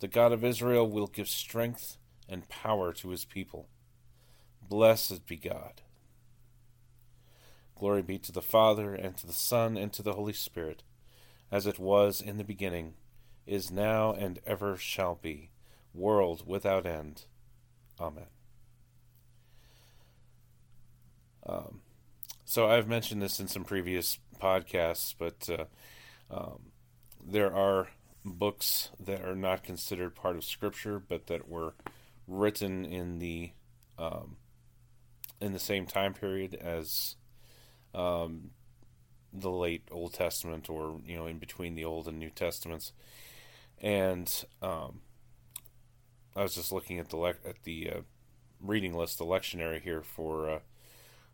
The 0.00 0.08
God 0.08 0.32
of 0.32 0.44
Israel 0.44 0.90
will 0.90 1.06
give 1.06 1.28
strength 1.28 1.98
and 2.28 2.48
power 2.48 2.92
to 2.94 3.10
his 3.10 3.24
people. 3.24 3.68
Blessed 4.68 5.26
be 5.26 5.36
God. 5.36 5.82
Glory 7.78 8.02
be 8.02 8.18
to 8.18 8.32
the 8.32 8.42
Father, 8.42 8.94
and 8.94 9.16
to 9.18 9.26
the 9.26 9.32
Son, 9.32 9.76
and 9.76 9.92
to 9.92 10.02
the 10.02 10.14
Holy 10.14 10.32
Spirit, 10.32 10.82
as 11.52 11.66
it 11.66 11.78
was 11.78 12.20
in 12.20 12.38
the 12.38 12.44
beginning 12.44 12.94
is 13.46 13.70
now, 13.70 14.12
and 14.12 14.40
ever 14.46 14.76
shall 14.76 15.14
be, 15.14 15.50
world 15.94 16.42
without 16.46 16.86
end. 16.86 17.24
Amen. 18.00 18.26
Um, 21.46 21.80
so 22.44 22.68
I've 22.68 22.88
mentioned 22.88 23.22
this 23.22 23.38
in 23.38 23.46
some 23.46 23.64
previous 23.64 24.18
podcasts, 24.40 25.14
but 25.16 25.48
uh, 25.48 25.64
um, 26.34 26.72
there 27.24 27.54
are 27.54 27.88
books 28.24 28.90
that 28.98 29.24
are 29.24 29.36
not 29.36 29.62
considered 29.62 30.14
part 30.14 30.36
of 30.36 30.44
Scripture, 30.44 30.98
but 30.98 31.28
that 31.28 31.48
were 31.48 31.74
written 32.26 32.84
in 32.84 33.20
the 33.20 33.52
um, 33.98 34.36
in 35.40 35.52
the 35.52 35.58
same 35.58 35.86
time 35.86 36.14
period 36.14 36.54
as 36.54 37.16
um, 37.94 38.50
the 39.32 39.50
late 39.50 39.88
Old 39.90 40.14
Testament, 40.14 40.68
or 40.68 41.00
you 41.04 41.16
know, 41.16 41.26
in 41.26 41.38
between 41.38 41.74
the 41.74 41.84
Old 41.84 42.08
and 42.08 42.18
New 42.18 42.30
Testaments. 42.30 42.92
And 43.80 44.32
um, 44.62 45.00
I 46.34 46.42
was 46.42 46.54
just 46.54 46.72
looking 46.72 46.98
at 46.98 47.10
the 47.10 47.16
le- 47.16 47.44
at 47.44 47.62
the 47.64 47.90
uh, 47.90 48.00
reading 48.60 48.94
list, 48.94 49.18
the 49.18 49.24
lectionary 49.24 49.80
here 49.80 50.02
for 50.02 50.50
uh, 50.50 50.58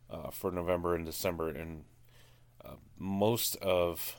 uh, 0.09 0.31
for 0.31 0.51
November 0.51 0.95
and 0.95 1.05
December, 1.05 1.49
and 1.49 1.85
uh, 2.63 2.75
most 2.97 3.55
of 3.57 4.17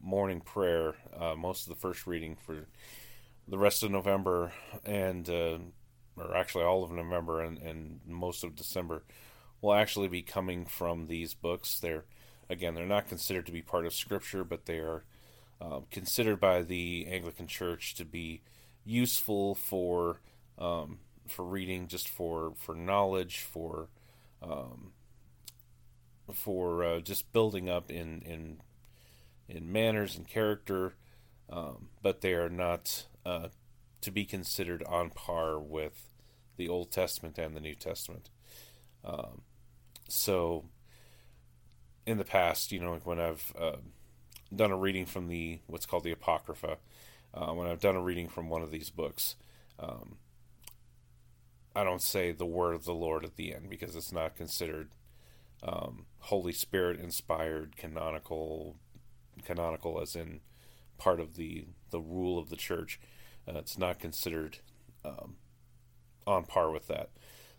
morning 0.00 0.40
prayer, 0.40 0.94
uh, 1.18 1.34
most 1.34 1.66
of 1.66 1.70
the 1.70 1.80
first 1.80 2.06
reading 2.06 2.36
for 2.36 2.66
the 3.46 3.58
rest 3.58 3.82
of 3.82 3.90
November 3.90 4.52
and 4.84 5.28
uh, 5.28 5.58
or 6.20 6.36
actually 6.36 6.64
all 6.64 6.82
of 6.82 6.90
November 6.90 7.40
and, 7.40 7.58
and 7.58 8.00
most 8.06 8.44
of 8.44 8.56
December 8.56 9.04
will 9.60 9.74
actually 9.74 10.08
be 10.08 10.22
coming 10.22 10.64
from 10.64 11.06
these 11.06 11.34
books. 11.34 11.80
They're 11.80 12.04
again, 12.48 12.74
they're 12.74 12.86
not 12.86 13.08
considered 13.08 13.46
to 13.46 13.52
be 13.52 13.62
part 13.62 13.86
of 13.86 13.94
Scripture, 13.94 14.44
but 14.44 14.66
they 14.66 14.78
are 14.78 15.04
uh, 15.60 15.80
considered 15.90 16.40
by 16.40 16.62
the 16.62 17.06
Anglican 17.10 17.46
Church 17.46 17.94
to 17.96 18.04
be 18.04 18.42
useful 18.84 19.54
for 19.54 20.20
um, 20.58 20.98
for 21.26 21.44
reading, 21.44 21.88
just 21.88 22.08
for 22.08 22.52
for 22.56 22.74
knowledge, 22.74 23.40
for 23.40 23.88
um, 24.42 24.92
for 26.32 26.84
uh, 26.84 27.00
just 27.00 27.32
building 27.32 27.68
up 27.68 27.90
in 27.90 28.22
in 28.22 28.60
in 29.48 29.72
manners 29.72 30.16
and 30.16 30.28
character, 30.28 30.94
um, 31.50 31.88
but 32.02 32.20
they 32.20 32.34
are 32.34 32.50
not 32.50 33.06
uh, 33.24 33.48
to 34.00 34.10
be 34.10 34.24
considered 34.24 34.82
on 34.84 35.10
par 35.10 35.58
with 35.58 36.07
the 36.58 36.68
Old 36.68 36.90
Testament 36.90 37.38
and 37.38 37.56
the 37.56 37.60
New 37.60 37.74
Testament. 37.74 38.28
Um, 39.04 39.42
so, 40.08 40.66
in 42.04 42.18
the 42.18 42.24
past, 42.24 42.72
you 42.72 42.80
know, 42.80 42.98
when 43.04 43.18
I've 43.18 43.54
uh, 43.58 43.76
done 44.54 44.70
a 44.70 44.76
reading 44.76 45.06
from 45.06 45.28
the 45.28 45.60
what's 45.66 45.86
called 45.86 46.04
the 46.04 46.12
Apocrypha, 46.12 46.76
uh, 47.32 47.52
when 47.52 47.68
I've 47.68 47.80
done 47.80 47.96
a 47.96 48.02
reading 48.02 48.28
from 48.28 48.50
one 48.50 48.62
of 48.62 48.70
these 48.70 48.90
books, 48.90 49.36
um, 49.78 50.16
I 51.74 51.84
don't 51.84 52.02
say 52.02 52.32
the 52.32 52.46
word 52.46 52.74
of 52.74 52.84
the 52.84 52.94
Lord 52.94 53.24
at 53.24 53.36
the 53.36 53.54
end 53.54 53.70
because 53.70 53.94
it's 53.94 54.12
not 54.12 54.36
considered 54.36 54.90
um, 55.62 56.06
Holy 56.20 56.52
Spirit 56.52 57.00
inspired 57.00 57.76
canonical 57.76 58.76
canonical 59.44 60.00
as 60.00 60.16
in 60.16 60.40
part 60.98 61.20
of 61.20 61.36
the 61.36 61.66
the 61.90 62.00
rule 62.00 62.38
of 62.38 62.50
the 62.50 62.56
church. 62.56 63.00
Uh, 63.46 63.58
it's 63.58 63.78
not 63.78 63.98
considered 63.98 64.58
um, 65.04 65.36
on 66.28 66.44
par 66.44 66.70
with 66.70 66.86
that. 66.88 67.10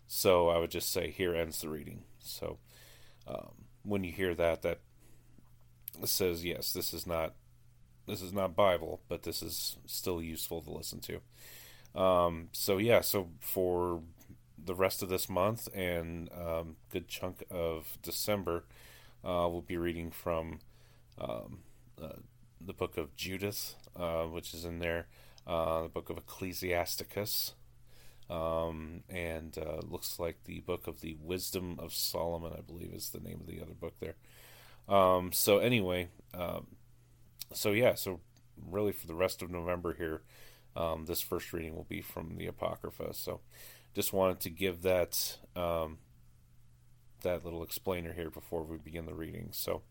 So 0.06 0.48
I 0.48 0.58
would 0.58 0.70
just 0.70 0.90
say 0.92 1.10
here 1.10 1.34
ends 1.34 1.60
the 1.60 1.68
reading. 1.68 2.04
So 2.20 2.58
um, 3.26 3.66
when 3.84 4.04
you 4.04 4.12
hear 4.12 4.34
that, 4.34 4.62
that 4.62 4.78
says 6.04 6.44
yes, 6.44 6.72
this 6.72 6.94
is 6.94 7.06
not 7.06 7.34
this 8.06 8.22
is 8.22 8.32
not 8.32 8.56
Bible, 8.56 9.00
but 9.08 9.22
this 9.22 9.42
is 9.42 9.76
still 9.86 10.20
useful 10.20 10.62
to 10.62 10.70
listen 10.70 11.00
to. 11.00 12.00
Um, 12.00 12.48
so 12.52 12.78
yeah, 12.78 13.02
so 13.02 13.28
for 13.40 14.02
the 14.62 14.74
rest 14.74 15.02
of 15.02 15.08
this 15.08 15.28
month 15.28 15.68
and 15.74 16.28
um, 16.32 16.76
good 16.90 17.08
chunk 17.08 17.44
of 17.50 17.98
December, 18.02 18.64
uh, 19.24 19.46
we'll 19.50 19.64
be 19.66 19.76
reading 19.76 20.10
from 20.10 20.60
um, 21.20 21.58
uh, 22.02 22.08
the 22.60 22.72
book 22.72 22.96
of 22.96 23.14
Judith, 23.16 23.74
uh, 23.96 24.24
which 24.24 24.54
is 24.54 24.64
in 24.64 24.78
there, 24.80 25.06
uh, 25.46 25.84
the 25.84 25.88
book 25.88 26.10
of 26.10 26.18
Ecclesiasticus, 26.18 27.54
um, 28.30 29.02
and 29.10 29.58
uh, 29.58 29.80
looks 29.86 30.18
like 30.20 30.44
the 30.44 30.60
book 30.60 30.86
of 30.86 31.00
the 31.00 31.16
Wisdom 31.20 31.76
of 31.80 31.92
Solomon, 31.92 32.52
I 32.56 32.60
believe 32.60 32.94
is 32.94 33.10
the 33.10 33.18
name 33.18 33.40
of 33.40 33.46
the 33.46 33.60
other 33.60 33.74
book 33.74 33.94
there. 33.98 34.14
Um, 34.88 35.32
so 35.32 35.58
anyway, 35.58 36.08
um, 36.32 36.68
so 37.52 37.72
yeah, 37.72 37.94
so 37.94 38.20
really 38.70 38.92
for 38.92 39.08
the 39.08 39.14
rest 39.14 39.42
of 39.42 39.50
November 39.50 39.94
here, 39.94 40.22
um, 40.76 41.06
this 41.06 41.20
first 41.20 41.52
reading 41.52 41.74
will 41.74 41.86
be 41.88 42.00
from 42.00 42.36
the 42.36 42.46
Apocrypha. 42.46 43.12
So 43.14 43.40
just 43.94 44.12
wanted 44.12 44.38
to 44.40 44.50
give 44.50 44.82
that 44.82 45.38
um, 45.56 45.98
that 47.22 47.44
little 47.44 47.64
explainer 47.64 48.12
here 48.12 48.30
before 48.30 48.62
we 48.62 48.78
begin 48.78 49.06
the 49.06 49.14
reading. 49.14 49.48
So. 49.52 49.82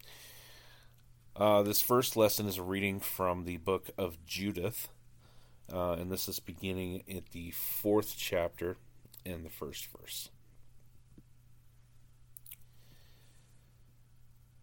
Uh, 1.36 1.64
this 1.64 1.80
first 1.82 2.18
lesson 2.18 2.48
is 2.48 2.58
a 2.58 2.64
reading 2.64 3.00
from 3.00 3.46
the 3.46 3.56
book 3.56 3.92
of 3.98 4.18
Judith, 4.26 4.90
uh, 5.74 5.94
and 5.94 6.12
this 6.12 6.28
is 6.28 6.40
beginning 6.40 7.04
at 7.14 7.32
the 7.32 7.52
fourth 7.52 8.16
chapter 8.18 8.78
and 9.26 9.46
the 9.46 9.50
first 9.50 9.88
verse. 9.88 10.30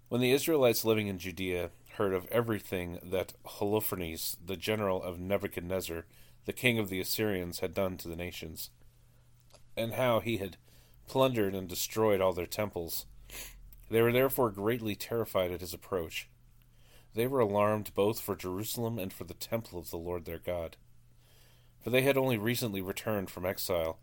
When 0.09 0.21
the 0.21 0.33
Israelites 0.33 0.85
living 0.85 1.09
in 1.09 1.19
Judea 1.19 1.71
heard 1.95 2.13
of 2.13 2.27
everything 2.31 2.99
that 3.03 3.33
Holofernes, 3.45 4.37
the 4.45 4.57
general 4.57 5.03
of 5.03 5.19
Nebuchadnezzar, 5.19 6.05
the 6.45 6.53
king 6.53 6.79
of 6.79 6.89
the 6.89 7.01
Assyrians, 7.01 7.59
had 7.59 7.75
done 7.75 7.97
to 7.99 8.09
the 8.09 8.17
nations, 8.17 8.71
and 9.77 9.95
how 9.95 10.21
he 10.21 10.37
had 10.37 10.57
plundered 11.09 11.55
and 11.55 11.69
destroyed 11.69 12.21
all 12.21 12.33
their 12.33 12.47
temples, 12.47 13.07
they 13.91 14.01
were 14.01 14.13
therefore 14.13 14.51
greatly 14.51 14.95
terrified 14.95 15.51
at 15.51 15.61
his 15.61 15.75
approach 15.75 16.29
they 17.17 17.27
were 17.27 17.41
alarmed 17.41 17.93
both 17.95 18.21
for 18.21 18.37
Jerusalem 18.37 18.99
and 18.99 19.11
for 19.11 19.25
the 19.25 19.35
temple 19.35 19.79
of 19.79 19.91
the 19.91 19.97
Lord 19.97 20.27
their 20.27 20.39
God. 20.39 20.77
For 21.87 21.91
they 21.91 22.03
had 22.03 22.17
only 22.17 22.37
recently 22.37 22.83
returned 22.83 23.31
from 23.31 23.47
exile, 23.47 24.01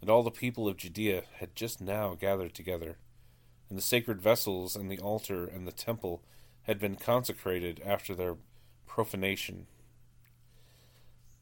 and 0.00 0.08
all 0.08 0.22
the 0.22 0.30
people 0.30 0.66
of 0.66 0.78
Judea 0.78 1.24
had 1.34 1.54
just 1.54 1.78
now 1.78 2.14
gathered 2.14 2.54
together, 2.54 2.96
and 3.68 3.76
the 3.76 3.82
sacred 3.82 4.22
vessels 4.22 4.74
and 4.74 4.90
the 4.90 5.00
altar 5.00 5.44
and 5.44 5.68
the 5.68 5.70
temple 5.70 6.22
had 6.62 6.78
been 6.78 6.96
consecrated 6.96 7.82
after 7.84 8.14
their 8.14 8.36
profanation. 8.86 9.66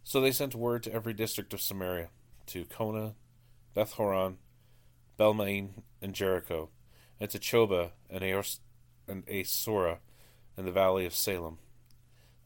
So 0.02 0.20
they 0.20 0.32
sent 0.32 0.56
word 0.56 0.82
to 0.82 0.92
every 0.92 1.12
district 1.12 1.54
of 1.54 1.60
Samaria, 1.60 2.08
to 2.46 2.64
Konah, 2.64 3.14
Bethhoron, 3.76 4.38
Belmain, 5.16 5.84
and 6.02 6.12
Jericho, 6.12 6.70
and 7.20 7.30
to 7.30 7.38
Choba 7.38 7.92
and 8.10 8.24
Asora, 8.24 9.98
in 10.56 10.64
the 10.64 10.72
valley 10.72 11.06
of 11.06 11.14
Salem. 11.14 11.58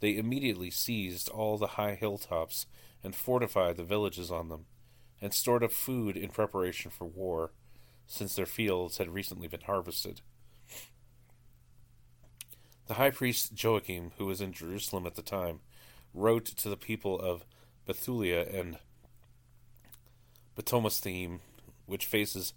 They 0.00 0.18
immediately 0.18 0.70
seized 0.70 1.30
all 1.30 1.56
the 1.56 1.78
high 1.78 1.94
hilltops 1.94 2.66
and 3.04 3.14
fortified 3.14 3.76
the 3.76 3.84
villages 3.84 4.30
on 4.30 4.48
them, 4.48 4.66
and 5.20 5.32
stored 5.32 5.62
up 5.62 5.72
food 5.72 6.16
in 6.16 6.30
preparation 6.30 6.90
for 6.90 7.04
war, 7.04 7.52
since 8.06 8.34
their 8.34 8.46
fields 8.46 8.98
had 8.98 9.08
recently 9.08 9.48
been 9.48 9.62
harvested. 9.62 10.20
The 12.86 12.94
high 12.94 13.10
priest 13.10 13.52
Joachim, 13.62 14.12
who 14.18 14.26
was 14.26 14.40
in 14.40 14.52
Jerusalem 14.52 15.06
at 15.06 15.14
the 15.14 15.22
time, 15.22 15.60
wrote 16.12 16.44
to 16.44 16.68
the 16.68 16.76
people 16.76 17.18
of 17.18 17.46
Bethulia 17.86 18.52
and 18.52 18.78
Betomastheim, 20.56 21.40
which 21.86 22.06
faces 22.06 22.54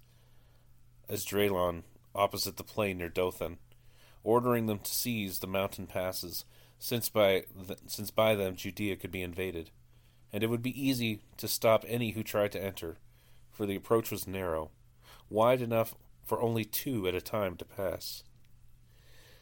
Esdraelon, 1.08 1.84
opposite 2.14 2.56
the 2.56 2.64
plain 2.64 2.98
near 2.98 3.08
Dothan, 3.08 3.58
ordering 4.22 4.66
them 4.66 4.80
to 4.80 4.90
seize 4.90 5.38
the 5.38 5.46
mountain 5.46 5.86
passes, 5.86 6.44
since 6.78 7.08
by, 7.08 7.44
th- 7.66 7.78
since 7.86 8.10
by 8.10 8.34
them 8.34 8.56
Judea 8.56 8.96
could 8.96 9.12
be 9.12 9.22
invaded, 9.22 9.70
and 10.36 10.42
it 10.42 10.48
would 10.48 10.60
be 10.60 10.86
easy 10.86 11.22
to 11.38 11.48
stop 11.48 11.82
any 11.88 12.10
who 12.10 12.22
tried 12.22 12.52
to 12.52 12.62
enter, 12.62 12.98
for 13.50 13.64
the 13.64 13.74
approach 13.74 14.10
was 14.10 14.26
narrow, 14.26 14.70
wide 15.30 15.62
enough 15.62 15.94
for 16.26 16.42
only 16.42 16.62
two 16.62 17.08
at 17.08 17.14
a 17.14 17.22
time 17.22 17.56
to 17.56 17.64
pass. 17.64 18.22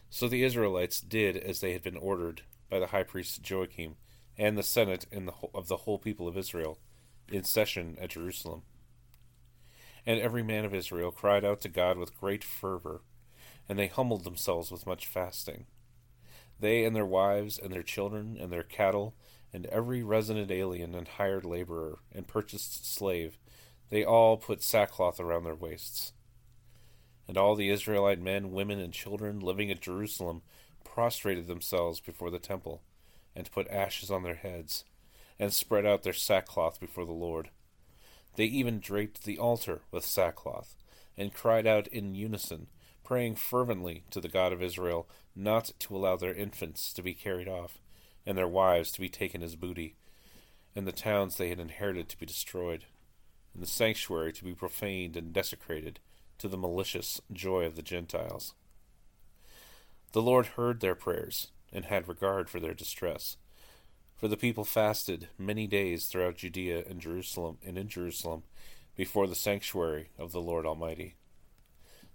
So 0.09 0.29
the 0.29 0.45
Israelites 0.45 1.01
did 1.01 1.37
as 1.37 1.59
they 1.59 1.73
had 1.73 1.83
been 1.83 1.97
ordered 1.97 2.43
by 2.71 2.79
the 2.79 2.87
high 2.87 3.03
priest 3.03 3.51
Joachim 3.51 3.97
and 4.39 4.57
the 4.57 4.63
senate 4.63 5.05
the 5.11 5.33
of 5.53 5.67
the 5.67 5.79
whole 5.79 5.99
people 5.99 6.29
of 6.29 6.39
Israel 6.39 6.79
in 7.29 7.43
session 7.43 7.97
at 8.01 8.11
Jerusalem. 8.11 8.63
And 10.07 10.21
every 10.21 10.45
man 10.45 10.65
of 10.65 10.73
Israel 10.73 11.11
cried 11.11 11.45
out 11.45 11.61
to 11.63 11.69
God 11.69 11.99
with 11.99 12.21
great 12.21 12.45
fervor 12.45 13.03
and 13.69 13.77
they 13.77 13.89
humbled 13.89 14.23
themselves 14.23 14.71
with 14.71 14.87
much 14.87 15.09
fasting. 15.09 15.67
They 16.61 16.85
and 16.85 16.95
their 16.95 17.05
wives 17.05 17.59
and 17.59 17.73
their 17.73 17.83
children 17.83 18.39
and 18.41 18.53
their 18.53 18.63
cattle 18.63 19.17
and 19.55 19.67
every 19.67 20.03
resident 20.03 20.51
alien 20.51 20.97
and 20.97 21.07
hired 21.07 21.45
laborer 21.45 21.99
and 22.13 22.27
purchased 22.27 22.93
slave, 22.93 23.39
they 23.89 24.05
all 24.05 24.37
put 24.37 24.65
sackcloth 24.65 25.21
around 25.21 25.45
their 25.45 25.55
waists. 25.55 26.13
And 27.29 27.39
all 27.39 27.55
the 27.55 27.71
Israelite 27.71 28.21
men, 28.21 28.51
women, 28.51 28.81
and 28.81 28.93
children 28.93 29.39
living 29.39 29.71
at 29.71 29.81
Jerusalem 29.81 30.43
prostrated 30.83 31.47
themselves 31.47 32.01
before 32.01 32.31
the 32.31 32.41
temple, 32.41 32.83
and 33.37 33.51
put 33.53 33.71
ashes 33.71 34.11
on 34.11 34.25
their 34.25 34.35
heads, 34.35 34.85
and 35.39 35.53
spread 35.53 35.87
out 35.87 36.03
their 36.03 36.13
sackcloth 36.13 36.81
before 36.81 37.07
the 37.07 37.13
Lord. 37.13 37.51
They 38.35 38.47
even 38.47 38.81
draped 38.81 39.23
the 39.23 39.39
altar 39.39 39.83
with 39.93 40.05
sackcloth, 40.05 40.75
and 41.17 41.33
cried 41.33 41.67
out 41.67 41.87
in 41.87 42.17
unison, 42.17 42.67
praying 43.05 43.37
fervently 43.37 44.03
to 44.11 44.21
the 44.21 44.29
God 44.29 44.53
of 44.53 44.63
Israel 44.63 45.09
not 45.37 45.71
to 45.79 45.97
allow 45.97 46.17
their 46.17 46.35
infants 46.35 46.93
to 46.93 47.03
be 47.03 47.15
carried 47.15 47.49
off, 47.49 47.79
and 48.27 48.37
their 48.37 48.49
wives 48.49 48.91
to 48.93 49.01
be 49.01 49.09
taken 49.09 49.43
as 49.43 49.57
booty, 49.57 49.97
and 50.75 50.87
the 50.87 50.93
towns 50.93 51.37
they 51.37 51.49
had 51.49 51.61
inherited 51.61 52.09
to 52.09 52.19
be 52.19 52.27
destroyed, 52.27 52.85
and 53.53 53.63
the 53.63 53.67
sanctuary 53.67 54.33
to 54.33 54.45
be 54.45 54.55
profaned 54.55 55.17
and 55.17 55.33
desecrated 55.33 56.01
to 56.39 56.49
the 56.49 56.57
malicious 56.57 57.21
joy 57.33 57.65
of 57.65 57.77
the 57.77 57.83
Gentiles. 57.83 58.55
The 60.13 60.23
Lord 60.23 60.47
heard 60.47 60.81
their 60.81 60.95
prayers, 60.95 61.49
and 61.73 61.85
had 61.85 62.09
regard 62.09 62.49
for 62.49 62.61
their 62.61 62.75
distress. 62.75 63.37
For 64.17 64.29
the 64.29 64.37
people 64.37 64.65
fasted 64.65 65.29
many 65.37 65.67
days 65.67 66.07
throughout 66.07 66.37
Judea 66.37 66.85
and 66.89 67.01
Jerusalem 67.01 67.59
and 67.67 67.77
in 67.77 67.89
Jerusalem, 67.89 68.45
before 68.97 69.27
the 69.27 69.35
sanctuary 69.35 70.11
of 70.17 70.31
the 70.31 70.41
Lord 70.41 70.65
Almighty. 70.65 71.17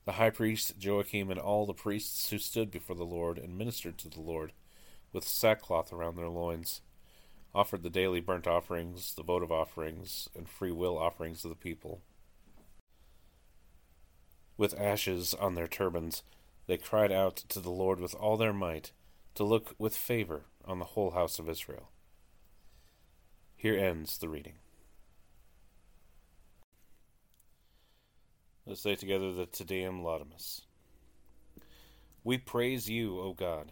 The 0.05 0.13
high 0.13 0.29
priest 0.29 0.75
Joachim 0.79 1.29
and 1.29 1.39
all 1.39 1.65
the 1.65 1.73
priests 1.73 2.29
who 2.29 2.37
stood 2.37 2.71
before 2.71 2.95
the 2.95 3.03
Lord 3.03 3.37
and 3.37 3.57
ministered 3.57 3.97
to 3.99 4.09
the 4.09 4.21
Lord 4.21 4.53
with 5.11 5.27
sackcloth 5.27 5.91
around 5.91 6.15
their 6.15 6.29
loins 6.29 6.81
offered 7.53 7.83
the 7.83 7.89
daily 7.89 8.19
burnt 8.19 8.47
offerings, 8.47 9.13
the 9.15 9.23
votive 9.23 9.51
offerings, 9.51 10.29
and 10.35 10.47
free 10.47 10.71
will 10.71 10.97
offerings 10.97 11.43
of 11.43 11.49
the 11.49 11.55
people. 11.55 12.01
With 14.57 14.79
ashes 14.79 15.33
on 15.33 15.55
their 15.55 15.67
turbans, 15.67 16.21
they 16.67 16.77
cried 16.77 17.11
out 17.11 17.37
to 17.49 17.59
the 17.59 17.71
Lord 17.71 17.99
with 17.99 18.13
all 18.15 18.37
their 18.37 18.53
might 18.53 18.91
to 19.35 19.43
look 19.43 19.73
with 19.79 19.95
favor 19.95 20.43
on 20.65 20.79
the 20.79 20.85
whole 20.85 21.11
house 21.11 21.39
of 21.39 21.49
Israel. 21.49 21.89
Here 23.55 23.77
ends 23.77 24.17
the 24.17 24.29
reading. 24.29 24.55
Let's 28.65 28.81
say 28.81 28.95
together 28.95 29.33
the 29.33 29.47
Te 29.47 29.63
Deum 29.63 30.03
Laudamus. 30.03 30.61
We 32.23 32.37
praise 32.37 32.89
you, 32.89 33.19
O 33.19 33.33
God. 33.33 33.71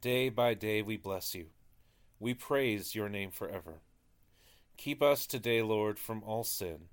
Day 0.00 0.30
by 0.30 0.54
day 0.54 0.80
we 0.80 0.96
bless 0.96 1.34
you. 1.34 1.48
We 2.18 2.32
praise 2.32 2.94
your 2.94 3.10
name 3.10 3.30
forever. 3.30 3.82
Keep 4.78 5.02
us 5.02 5.26
today, 5.26 5.60
Lord, 5.60 5.98
from 5.98 6.22
all 6.24 6.42
sin. 6.42 6.88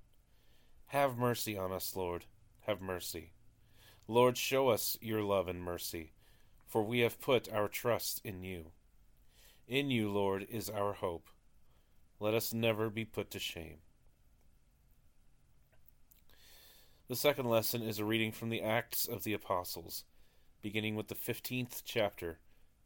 Have 0.88 1.16
mercy 1.16 1.56
on 1.56 1.72
us, 1.72 1.96
Lord. 1.96 2.26
Have 2.66 2.82
mercy. 2.82 3.32
Lord, 4.06 4.36
show 4.36 4.68
us 4.68 4.98
your 5.00 5.22
love 5.22 5.48
and 5.48 5.62
mercy, 5.62 6.12
for 6.66 6.82
we 6.82 7.00
have 7.00 7.20
put 7.20 7.50
our 7.50 7.66
trust 7.66 8.20
in 8.24 8.42
you. 8.42 8.66
In 9.66 9.90
you, 9.90 10.10
Lord, 10.10 10.46
is 10.50 10.68
our 10.68 10.92
hope. 10.92 11.28
Let 12.20 12.34
us 12.34 12.52
never 12.52 12.90
be 12.90 13.06
put 13.06 13.30
to 13.30 13.38
shame. 13.38 13.78
The 17.08 17.16
second 17.16 17.46
lesson 17.46 17.82
is 17.82 17.98
a 17.98 18.04
reading 18.04 18.32
from 18.32 18.50
the 18.50 18.62
Acts 18.62 19.08
of 19.08 19.24
the 19.24 19.32
Apostles, 19.32 20.04
beginning 20.60 20.94
with 20.94 21.08
the 21.08 21.14
15th 21.14 21.82
chapter 21.84 22.38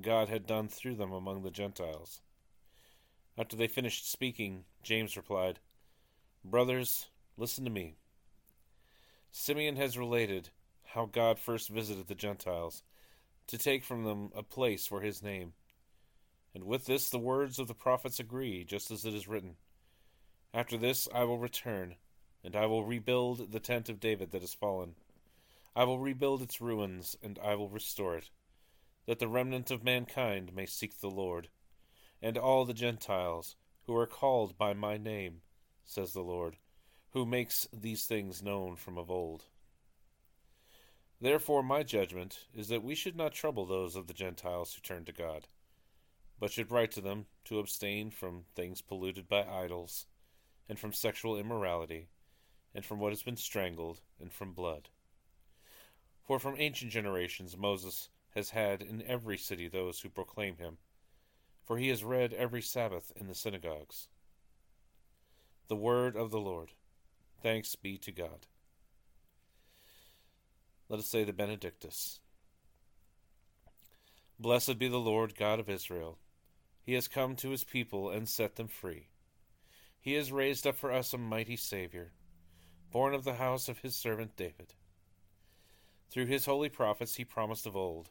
God 0.00 0.28
had 0.28 0.46
done 0.46 0.68
through 0.68 0.96
them 0.96 1.12
among 1.12 1.42
the 1.42 1.50
Gentiles. 1.50 2.20
After 3.36 3.56
they 3.56 3.66
finished 3.66 4.10
speaking, 4.10 4.64
James 4.82 5.16
replied, 5.16 5.58
Brothers, 6.44 7.08
listen 7.36 7.64
to 7.64 7.70
me. 7.70 7.96
Simeon 9.30 9.76
has 9.76 9.96
related 9.96 10.50
how 10.84 11.06
God 11.06 11.38
first 11.38 11.68
visited 11.68 12.08
the 12.08 12.14
Gentiles 12.14 12.82
to 13.46 13.58
take 13.58 13.84
from 13.84 14.04
them 14.04 14.30
a 14.34 14.42
place 14.42 14.86
for 14.86 15.00
his 15.00 15.22
name. 15.22 15.52
And 16.54 16.64
with 16.64 16.86
this 16.86 17.08
the 17.08 17.18
words 17.18 17.58
of 17.58 17.68
the 17.68 17.74
prophets 17.74 18.20
agree, 18.20 18.64
just 18.64 18.90
as 18.90 19.04
it 19.04 19.14
is 19.14 19.28
written 19.28 19.56
After 20.52 20.76
this 20.76 21.08
I 21.14 21.24
will 21.24 21.38
return 21.38 21.96
and 22.44 22.56
I 22.56 22.66
will 22.66 22.84
rebuild 22.84 23.52
the 23.52 23.60
tent 23.60 23.88
of 23.88 24.00
David 24.00 24.32
that 24.32 24.42
is 24.42 24.54
fallen. 24.54 24.94
I 25.74 25.84
will 25.84 25.98
rebuild 25.98 26.42
its 26.42 26.60
ruins, 26.60 27.16
and 27.22 27.38
I 27.42 27.54
will 27.54 27.68
restore 27.68 28.16
it, 28.16 28.30
that 29.06 29.18
the 29.18 29.28
remnant 29.28 29.70
of 29.70 29.84
mankind 29.84 30.54
may 30.54 30.66
seek 30.66 31.00
the 31.00 31.10
Lord, 31.10 31.48
and 32.20 32.38
all 32.38 32.64
the 32.64 32.74
Gentiles 32.74 33.56
who 33.86 33.96
are 33.96 34.06
called 34.06 34.56
by 34.56 34.72
my 34.72 34.96
name, 34.96 35.42
says 35.84 36.12
the 36.12 36.22
Lord, 36.22 36.56
who 37.10 37.26
makes 37.26 37.66
these 37.72 38.06
things 38.06 38.42
known 38.42 38.76
from 38.76 38.96
of 38.96 39.10
old. 39.10 39.44
Therefore, 41.20 41.62
my 41.62 41.82
judgment 41.82 42.46
is 42.54 42.68
that 42.68 42.82
we 42.82 42.94
should 42.94 43.16
not 43.16 43.32
trouble 43.32 43.66
those 43.66 43.96
of 43.96 44.06
the 44.06 44.14
Gentiles 44.14 44.74
who 44.74 44.80
turn 44.80 45.04
to 45.04 45.12
God, 45.12 45.46
but 46.38 46.50
should 46.50 46.70
write 46.70 46.90
to 46.92 47.00
them 47.00 47.26
to 47.44 47.58
abstain 47.58 48.10
from 48.10 48.44
things 48.54 48.80
polluted 48.80 49.28
by 49.28 49.44
idols, 49.44 50.06
and 50.68 50.78
from 50.78 50.92
sexual 50.92 51.38
immorality, 51.38 52.08
and 52.74 52.84
from 52.84 52.98
what 52.98 53.12
has 53.12 53.22
been 53.22 53.36
strangled, 53.36 54.00
and 54.20 54.32
from 54.32 54.52
blood. 54.52 54.88
For 56.24 56.38
from 56.38 56.56
ancient 56.58 56.92
generations 56.92 57.56
Moses 57.56 58.08
has 58.34 58.50
had 58.50 58.82
in 58.82 59.02
every 59.06 59.36
city 59.36 59.68
those 59.68 60.00
who 60.00 60.08
proclaim 60.08 60.56
him, 60.56 60.78
for 61.64 61.78
he 61.78 61.90
is 61.90 62.04
read 62.04 62.32
every 62.32 62.62
Sabbath 62.62 63.12
in 63.16 63.28
the 63.28 63.34
synagogues. 63.34 64.08
The 65.68 65.76
word 65.76 66.16
of 66.16 66.30
the 66.30 66.40
Lord. 66.40 66.72
Thanks 67.42 67.76
be 67.76 67.98
to 67.98 68.12
God. 68.12 68.46
Let 70.88 70.98
us 70.98 71.06
say 71.06 71.24
the 71.24 71.32
Benedictus. 71.32 72.20
Blessed 74.38 74.78
be 74.78 74.88
the 74.88 74.98
Lord 74.98 75.34
God 75.36 75.60
of 75.60 75.70
Israel. 75.70 76.18
He 76.82 76.94
has 76.94 77.08
come 77.08 77.36
to 77.36 77.50
his 77.50 77.64
people 77.64 78.10
and 78.10 78.28
set 78.28 78.56
them 78.56 78.68
free. 78.68 79.08
He 80.00 80.14
has 80.14 80.32
raised 80.32 80.66
up 80.66 80.76
for 80.76 80.90
us 80.90 81.12
a 81.12 81.18
mighty 81.18 81.56
Saviour, 81.56 82.12
born 82.90 83.14
of 83.14 83.24
the 83.24 83.34
house 83.34 83.68
of 83.68 83.78
his 83.78 83.94
servant 83.94 84.36
David. 84.36 84.74
Through 86.10 86.26
his 86.26 86.44
holy 86.44 86.68
prophets 86.68 87.14
he 87.14 87.24
promised 87.24 87.66
of 87.66 87.76
old 87.76 88.10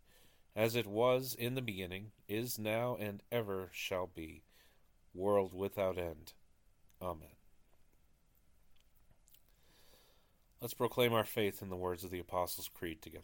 as 0.55 0.75
it 0.75 0.87
was 0.87 1.33
in 1.33 1.55
the 1.55 1.61
beginning, 1.61 2.11
is 2.27 2.59
now, 2.59 2.97
and 2.99 3.23
ever 3.31 3.69
shall 3.73 4.07
be, 4.07 4.43
world 5.13 5.53
without 5.53 5.97
end. 5.97 6.33
Amen. 7.01 7.29
Let's 10.59 10.73
proclaim 10.73 11.13
our 11.13 11.25
faith 11.25 11.61
in 11.61 11.69
the 11.69 11.75
words 11.75 12.03
of 12.03 12.11
the 12.11 12.19
Apostles' 12.19 12.69
Creed 12.71 13.01
together. 13.01 13.23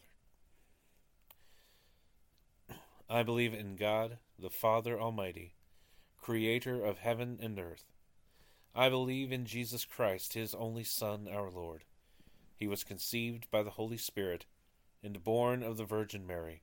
I 3.10 3.22
believe 3.22 3.54
in 3.54 3.76
God, 3.76 4.18
the 4.38 4.50
Father 4.50 4.98
Almighty, 4.98 5.54
creator 6.20 6.84
of 6.84 6.98
heaven 6.98 7.38
and 7.40 7.58
earth. 7.58 7.84
I 8.74 8.88
believe 8.88 9.32
in 9.32 9.44
Jesus 9.44 9.84
Christ, 9.84 10.32
his 10.32 10.54
only 10.54 10.84
Son, 10.84 11.28
our 11.32 11.50
Lord. 11.50 11.84
He 12.56 12.66
was 12.66 12.84
conceived 12.84 13.50
by 13.50 13.62
the 13.62 13.70
Holy 13.70 13.96
Spirit 13.96 14.46
and 15.02 15.22
born 15.22 15.62
of 15.62 15.76
the 15.76 15.84
Virgin 15.84 16.26
Mary. 16.26 16.62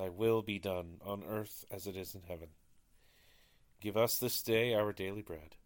Thy 0.00 0.08
will 0.08 0.40
be 0.40 0.58
done 0.58 0.96
on 1.04 1.22
earth 1.28 1.66
as 1.70 1.86
it 1.86 1.94
is 1.94 2.14
in 2.14 2.22
heaven. 2.22 2.48
Give 3.82 3.98
us 3.98 4.16
this 4.16 4.40
day 4.40 4.72
our 4.72 4.94
daily 4.94 5.20
bread, 5.20 5.56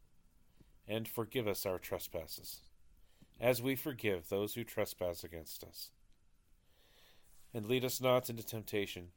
and 0.88 1.06
forgive 1.06 1.46
us 1.46 1.64
our 1.64 1.78
trespasses, 1.78 2.62
as 3.40 3.62
we 3.62 3.76
forgive 3.76 4.28
those 4.28 4.54
who 4.54 4.64
trespass 4.64 5.22
against 5.22 5.62
us. 5.62 5.90
And 7.54 7.66
lead 7.66 7.84
us 7.84 8.00
not 8.00 8.28
into 8.28 8.44
temptation, 8.44 9.10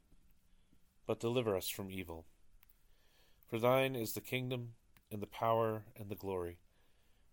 but 1.04 1.18
deliver 1.18 1.56
us 1.56 1.68
from 1.68 1.90
evil. 1.90 2.24
For 3.48 3.58
thine 3.58 3.96
is 3.96 4.12
the 4.12 4.20
kingdom, 4.20 4.74
and 5.10 5.20
the 5.20 5.26
power, 5.26 5.82
and 5.98 6.10
the 6.10 6.14
glory, 6.14 6.58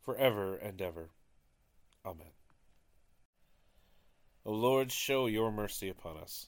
for 0.01 0.17
ever 0.17 0.55
and 0.55 0.81
ever. 0.81 1.11
Amen. 2.03 2.33
O 4.43 4.53
Lord, 4.53 4.91
show 4.91 5.27
your 5.27 5.51
mercy 5.51 5.87
upon 5.87 6.17
us 6.17 6.47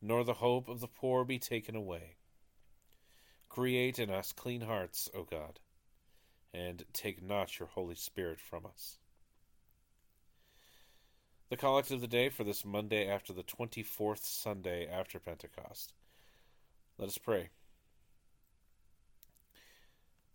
nor 0.00 0.24
the 0.24 0.34
hope 0.34 0.68
of 0.68 0.80
the 0.80 0.88
poor 0.88 1.24
be 1.24 1.38
taken 1.38 1.74
away. 1.74 2.16
Create 3.48 3.98
in 3.98 4.10
us 4.10 4.32
clean 4.32 4.60
hearts, 4.60 5.08
O 5.14 5.24
God, 5.24 5.60
and 6.52 6.84
take 6.92 7.22
not 7.22 7.58
your 7.58 7.68
Holy 7.68 7.94
Spirit 7.94 8.38
from 8.40 8.66
us. 8.66 8.98
The 11.48 11.56
collect 11.56 11.90
of 11.90 12.00
the 12.00 12.08
day 12.08 12.28
for 12.28 12.44
this 12.44 12.64
Monday 12.64 13.08
after 13.08 13.32
the 13.32 13.44
24th 13.44 14.24
Sunday 14.24 14.86
after 14.86 15.18
Pentecost. 15.18 15.94
Let 16.98 17.08
us 17.08 17.18
pray. 17.18 17.50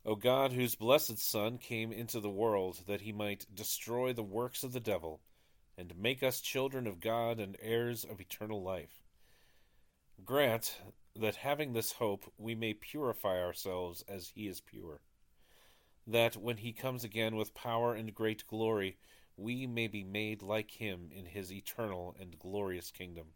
O 0.05 0.15
God, 0.15 0.51
whose 0.51 0.75
blessed 0.75 1.19
Son 1.19 1.57
came 1.57 1.91
into 1.91 2.19
the 2.19 2.29
world 2.29 2.79
that 2.87 3.01
he 3.01 3.11
might 3.11 3.45
destroy 3.53 4.13
the 4.13 4.23
works 4.23 4.63
of 4.63 4.73
the 4.73 4.79
devil, 4.79 5.21
and 5.77 5.95
make 5.97 6.23
us 6.23 6.41
children 6.41 6.87
of 6.87 6.99
God 6.99 7.39
and 7.39 7.55
heirs 7.61 8.03
of 8.03 8.19
eternal 8.19 8.63
life 8.63 9.00
Grant 10.25 10.79
that 11.15 11.35
having 11.37 11.73
this 11.73 11.93
hope 11.93 12.31
we 12.37 12.53
may 12.55 12.73
purify 12.73 13.41
ourselves 13.41 14.03
as 14.07 14.31
he 14.35 14.47
is 14.47 14.61
pure, 14.61 15.01
that 16.05 16.37
when 16.37 16.57
he 16.57 16.73
comes 16.73 17.03
again 17.03 17.35
with 17.35 17.53
power 17.53 17.93
and 17.93 18.13
great 18.13 18.45
glory, 18.47 18.97
we 19.35 19.65
may 19.65 19.87
be 19.87 20.03
made 20.03 20.41
like 20.41 20.71
him 20.71 21.09
in 21.11 21.25
his 21.25 21.51
eternal 21.51 22.15
and 22.19 22.37
glorious 22.39 22.91
kingdom, 22.91 23.27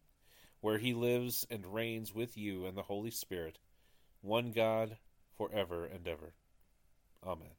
where 0.62 0.78
he 0.78 0.94
lives 0.94 1.46
and 1.50 1.74
reigns 1.74 2.14
with 2.14 2.38
you 2.38 2.66
and 2.66 2.78
the 2.78 2.84
Holy 2.84 3.12
Spirit, 3.12 3.58
one 4.22 4.52
God, 4.52 4.98
for 5.38 5.50
ever 5.54 5.86
and 5.86 6.08
ever. 6.08 6.34
Amen. 7.26 7.56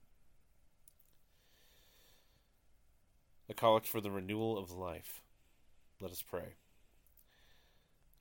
A 3.49 3.55
Collect 3.55 3.87
for 3.87 4.01
the 4.01 4.11
Renewal 4.11 4.59
of 4.59 4.71
Life. 4.71 5.23
Let 6.01 6.11
us 6.11 6.23
pray. 6.23 6.55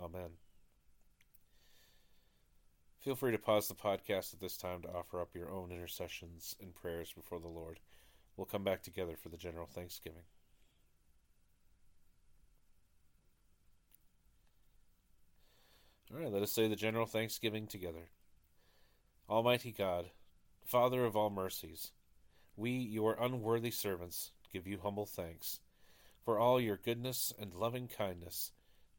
Oh, 0.00 0.06
Amen. 0.06 0.30
Feel 3.00 3.14
free 3.14 3.32
to 3.32 3.38
pause 3.38 3.68
the 3.68 3.74
podcast 3.74 4.34
at 4.34 4.40
this 4.40 4.56
time 4.56 4.82
to 4.82 4.88
offer 4.88 5.20
up 5.20 5.34
your 5.34 5.50
own 5.50 5.70
intercessions 5.72 6.56
and 6.60 6.74
prayers 6.74 7.12
before 7.12 7.40
the 7.40 7.48
Lord. 7.48 7.80
We'll 8.36 8.46
come 8.46 8.64
back 8.64 8.82
together 8.82 9.16
for 9.16 9.30
the 9.30 9.36
general 9.36 9.66
thanksgiving. 9.66 10.22
All 16.12 16.20
right, 16.20 16.32
let 16.32 16.42
us 16.42 16.52
say 16.52 16.68
the 16.68 16.76
general 16.76 17.06
thanksgiving 17.06 17.66
together. 17.66 18.10
Almighty 19.28 19.72
God, 19.72 20.10
Father 20.64 21.04
of 21.04 21.16
all 21.16 21.30
mercies, 21.30 21.92
we, 22.56 22.70
your 22.70 23.16
unworthy 23.20 23.70
servants, 23.70 24.32
give 24.52 24.66
you 24.66 24.80
humble 24.82 25.06
thanks 25.06 25.60
for 26.24 26.38
all 26.38 26.60
your 26.60 26.76
goodness 26.76 27.32
and 27.38 27.54
loving 27.54 27.88
kindness 27.88 28.52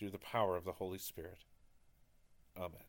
through 0.00 0.10
the 0.10 0.18
power 0.18 0.56
of 0.56 0.64
the 0.64 0.72
Holy 0.72 0.96
Spirit. 0.96 1.44
Amen. 2.56 2.80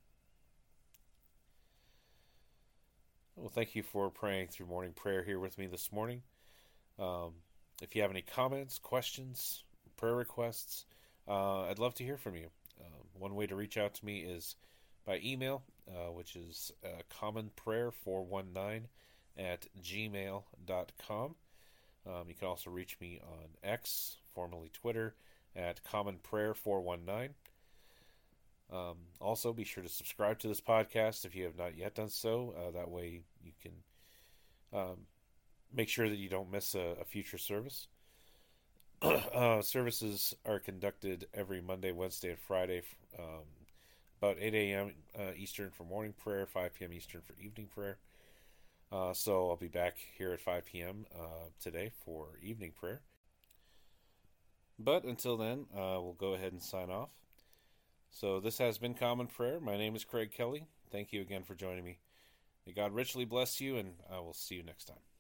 Well, 3.36 3.50
thank 3.50 3.76
you 3.76 3.84
for 3.84 4.10
praying 4.10 4.48
through 4.48 4.68
morning 4.68 4.94
prayer 4.94 5.22
here 5.22 5.38
with 5.38 5.58
me 5.58 5.68
this 5.68 5.92
morning. 5.92 6.22
Um, 6.98 7.34
if 7.82 7.96
you 7.96 8.02
have 8.02 8.12
any 8.12 8.22
comments, 8.22 8.80
questions, 8.80 9.64
prayer 9.98 10.16
requests, 10.16 10.86
uh, 11.28 11.64
I'd 11.64 11.80
love 11.80 11.96
to 11.96 12.04
hear 12.06 12.18
from 12.18 12.36
you. 12.36 12.48
Um, 12.80 13.08
one 13.20 13.36
way 13.36 13.46
to 13.46 13.56
reach 13.56 13.78
out 13.78 13.94
to 13.96 14.06
me 14.06 14.20
is 14.20 14.56
by 15.06 15.20
email, 15.22 15.64
uh, 15.90 16.12
which 16.12 16.38
is 16.38 16.72
uh, 16.86 17.02
commonprayer419 17.22 18.84
at 19.38 19.68
gmail.com. 19.84 21.36
Um, 22.08 22.24
you 22.28 22.36
can 22.36 22.48
also 22.48 22.70
reach 22.70 22.98
me 23.02 23.20
on 23.22 23.50
X, 23.64 24.18
formerly 24.34 24.70
Twitter, 24.74 25.14
at 25.56 25.84
Common 25.84 26.18
Prayer 26.18 26.54
419. 26.54 27.36
Um, 28.72 28.98
also, 29.20 29.52
be 29.52 29.66
sure 29.66 29.84
to 29.84 29.90
subscribe 29.90 30.40
to 30.40 30.48
this 30.48 30.62
podcast 30.62 31.26
if 31.26 31.36
you 31.36 31.44
have 31.44 31.58
not 31.58 31.78
yet 31.78 31.96
done 31.96 32.10
so. 32.10 32.54
Uh, 32.58 32.72
that 32.72 32.90
way, 32.90 33.22
you 33.44 33.52
can 33.62 33.72
um, 34.74 34.98
make 35.74 35.90
sure 35.90 36.08
that 36.08 36.18
you 36.18 36.30
don't 36.30 36.52
miss 36.52 36.74
a, 36.74 36.96
a 37.02 37.04
future 37.04 37.38
service. 37.38 37.88
uh, 39.02 39.62
services 39.62 40.36
are 40.46 40.60
conducted 40.60 41.28
every 41.34 41.60
Monday, 41.60 41.92
Wednesday, 41.92 42.30
and 42.30 42.40
Friday, 42.40 42.84
um, 43.20 43.44
about 44.22 44.38
8 44.40 44.54
a.m. 44.54 44.92
Uh, 45.18 45.32
Eastern 45.36 45.72
for 45.72 45.84
morning 45.84 46.14
prayer, 46.14 46.46
5 46.46 46.74
p.m. 46.74 46.94
Eastern 46.94 47.22
for 47.22 47.34
evening 47.42 47.68
prayer. 47.74 47.98
Uh, 48.92 49.14
so 49.14 49.50
I'll 49.50 49.56
be 49.56 49.68
back 49.68 49.98
here 50.18 50.32
at 50.34 50.42
5 50.42 50.66
p.m. 50.66 51.06
Uh, 51.18 51.50
today 51.60 51.92
for 52.06 52.38
evening 52.42 52.72
prayer. 52.80 53.02
But 54.84 55.04
until 55.04 55.38
then, 55.38 55.68
uh, 55.76 56.02
we'll 56.02 56.16
go 56.18 56.34
ahead 56.34 56.54
and 56.54 56.62
sign 56.62 56.90
off. 56.90 57.10
So 58.10 58.40
this 58.40 58.58
has 58.58 58.80
been 58.80 58.96
Common 58.96 59.28
Prayer. 59.28 59.60
My 59.60 59.78
name 59.78 59.96
is 59.96 60.04
Craig 60.04 60.32
Kelly. 60.32 60.66
Thank 60.92 61.14
you 61.14 61.22
again 61.22 61.44
for 61.44 61.54
joining 61.54 61.84
me. 61.84 62.00
May 62.66 62.74
God 62.74 62.92
richly 62.92 63.24
bless 63.24 63.62
you, 63.62 63.78
and 63.78 63.94
I 64.12 64.20
will 64.20 64.34
see 64.34 64.56
you 64.56 64.64
next 64.64 64.86
time. 64.86 65.11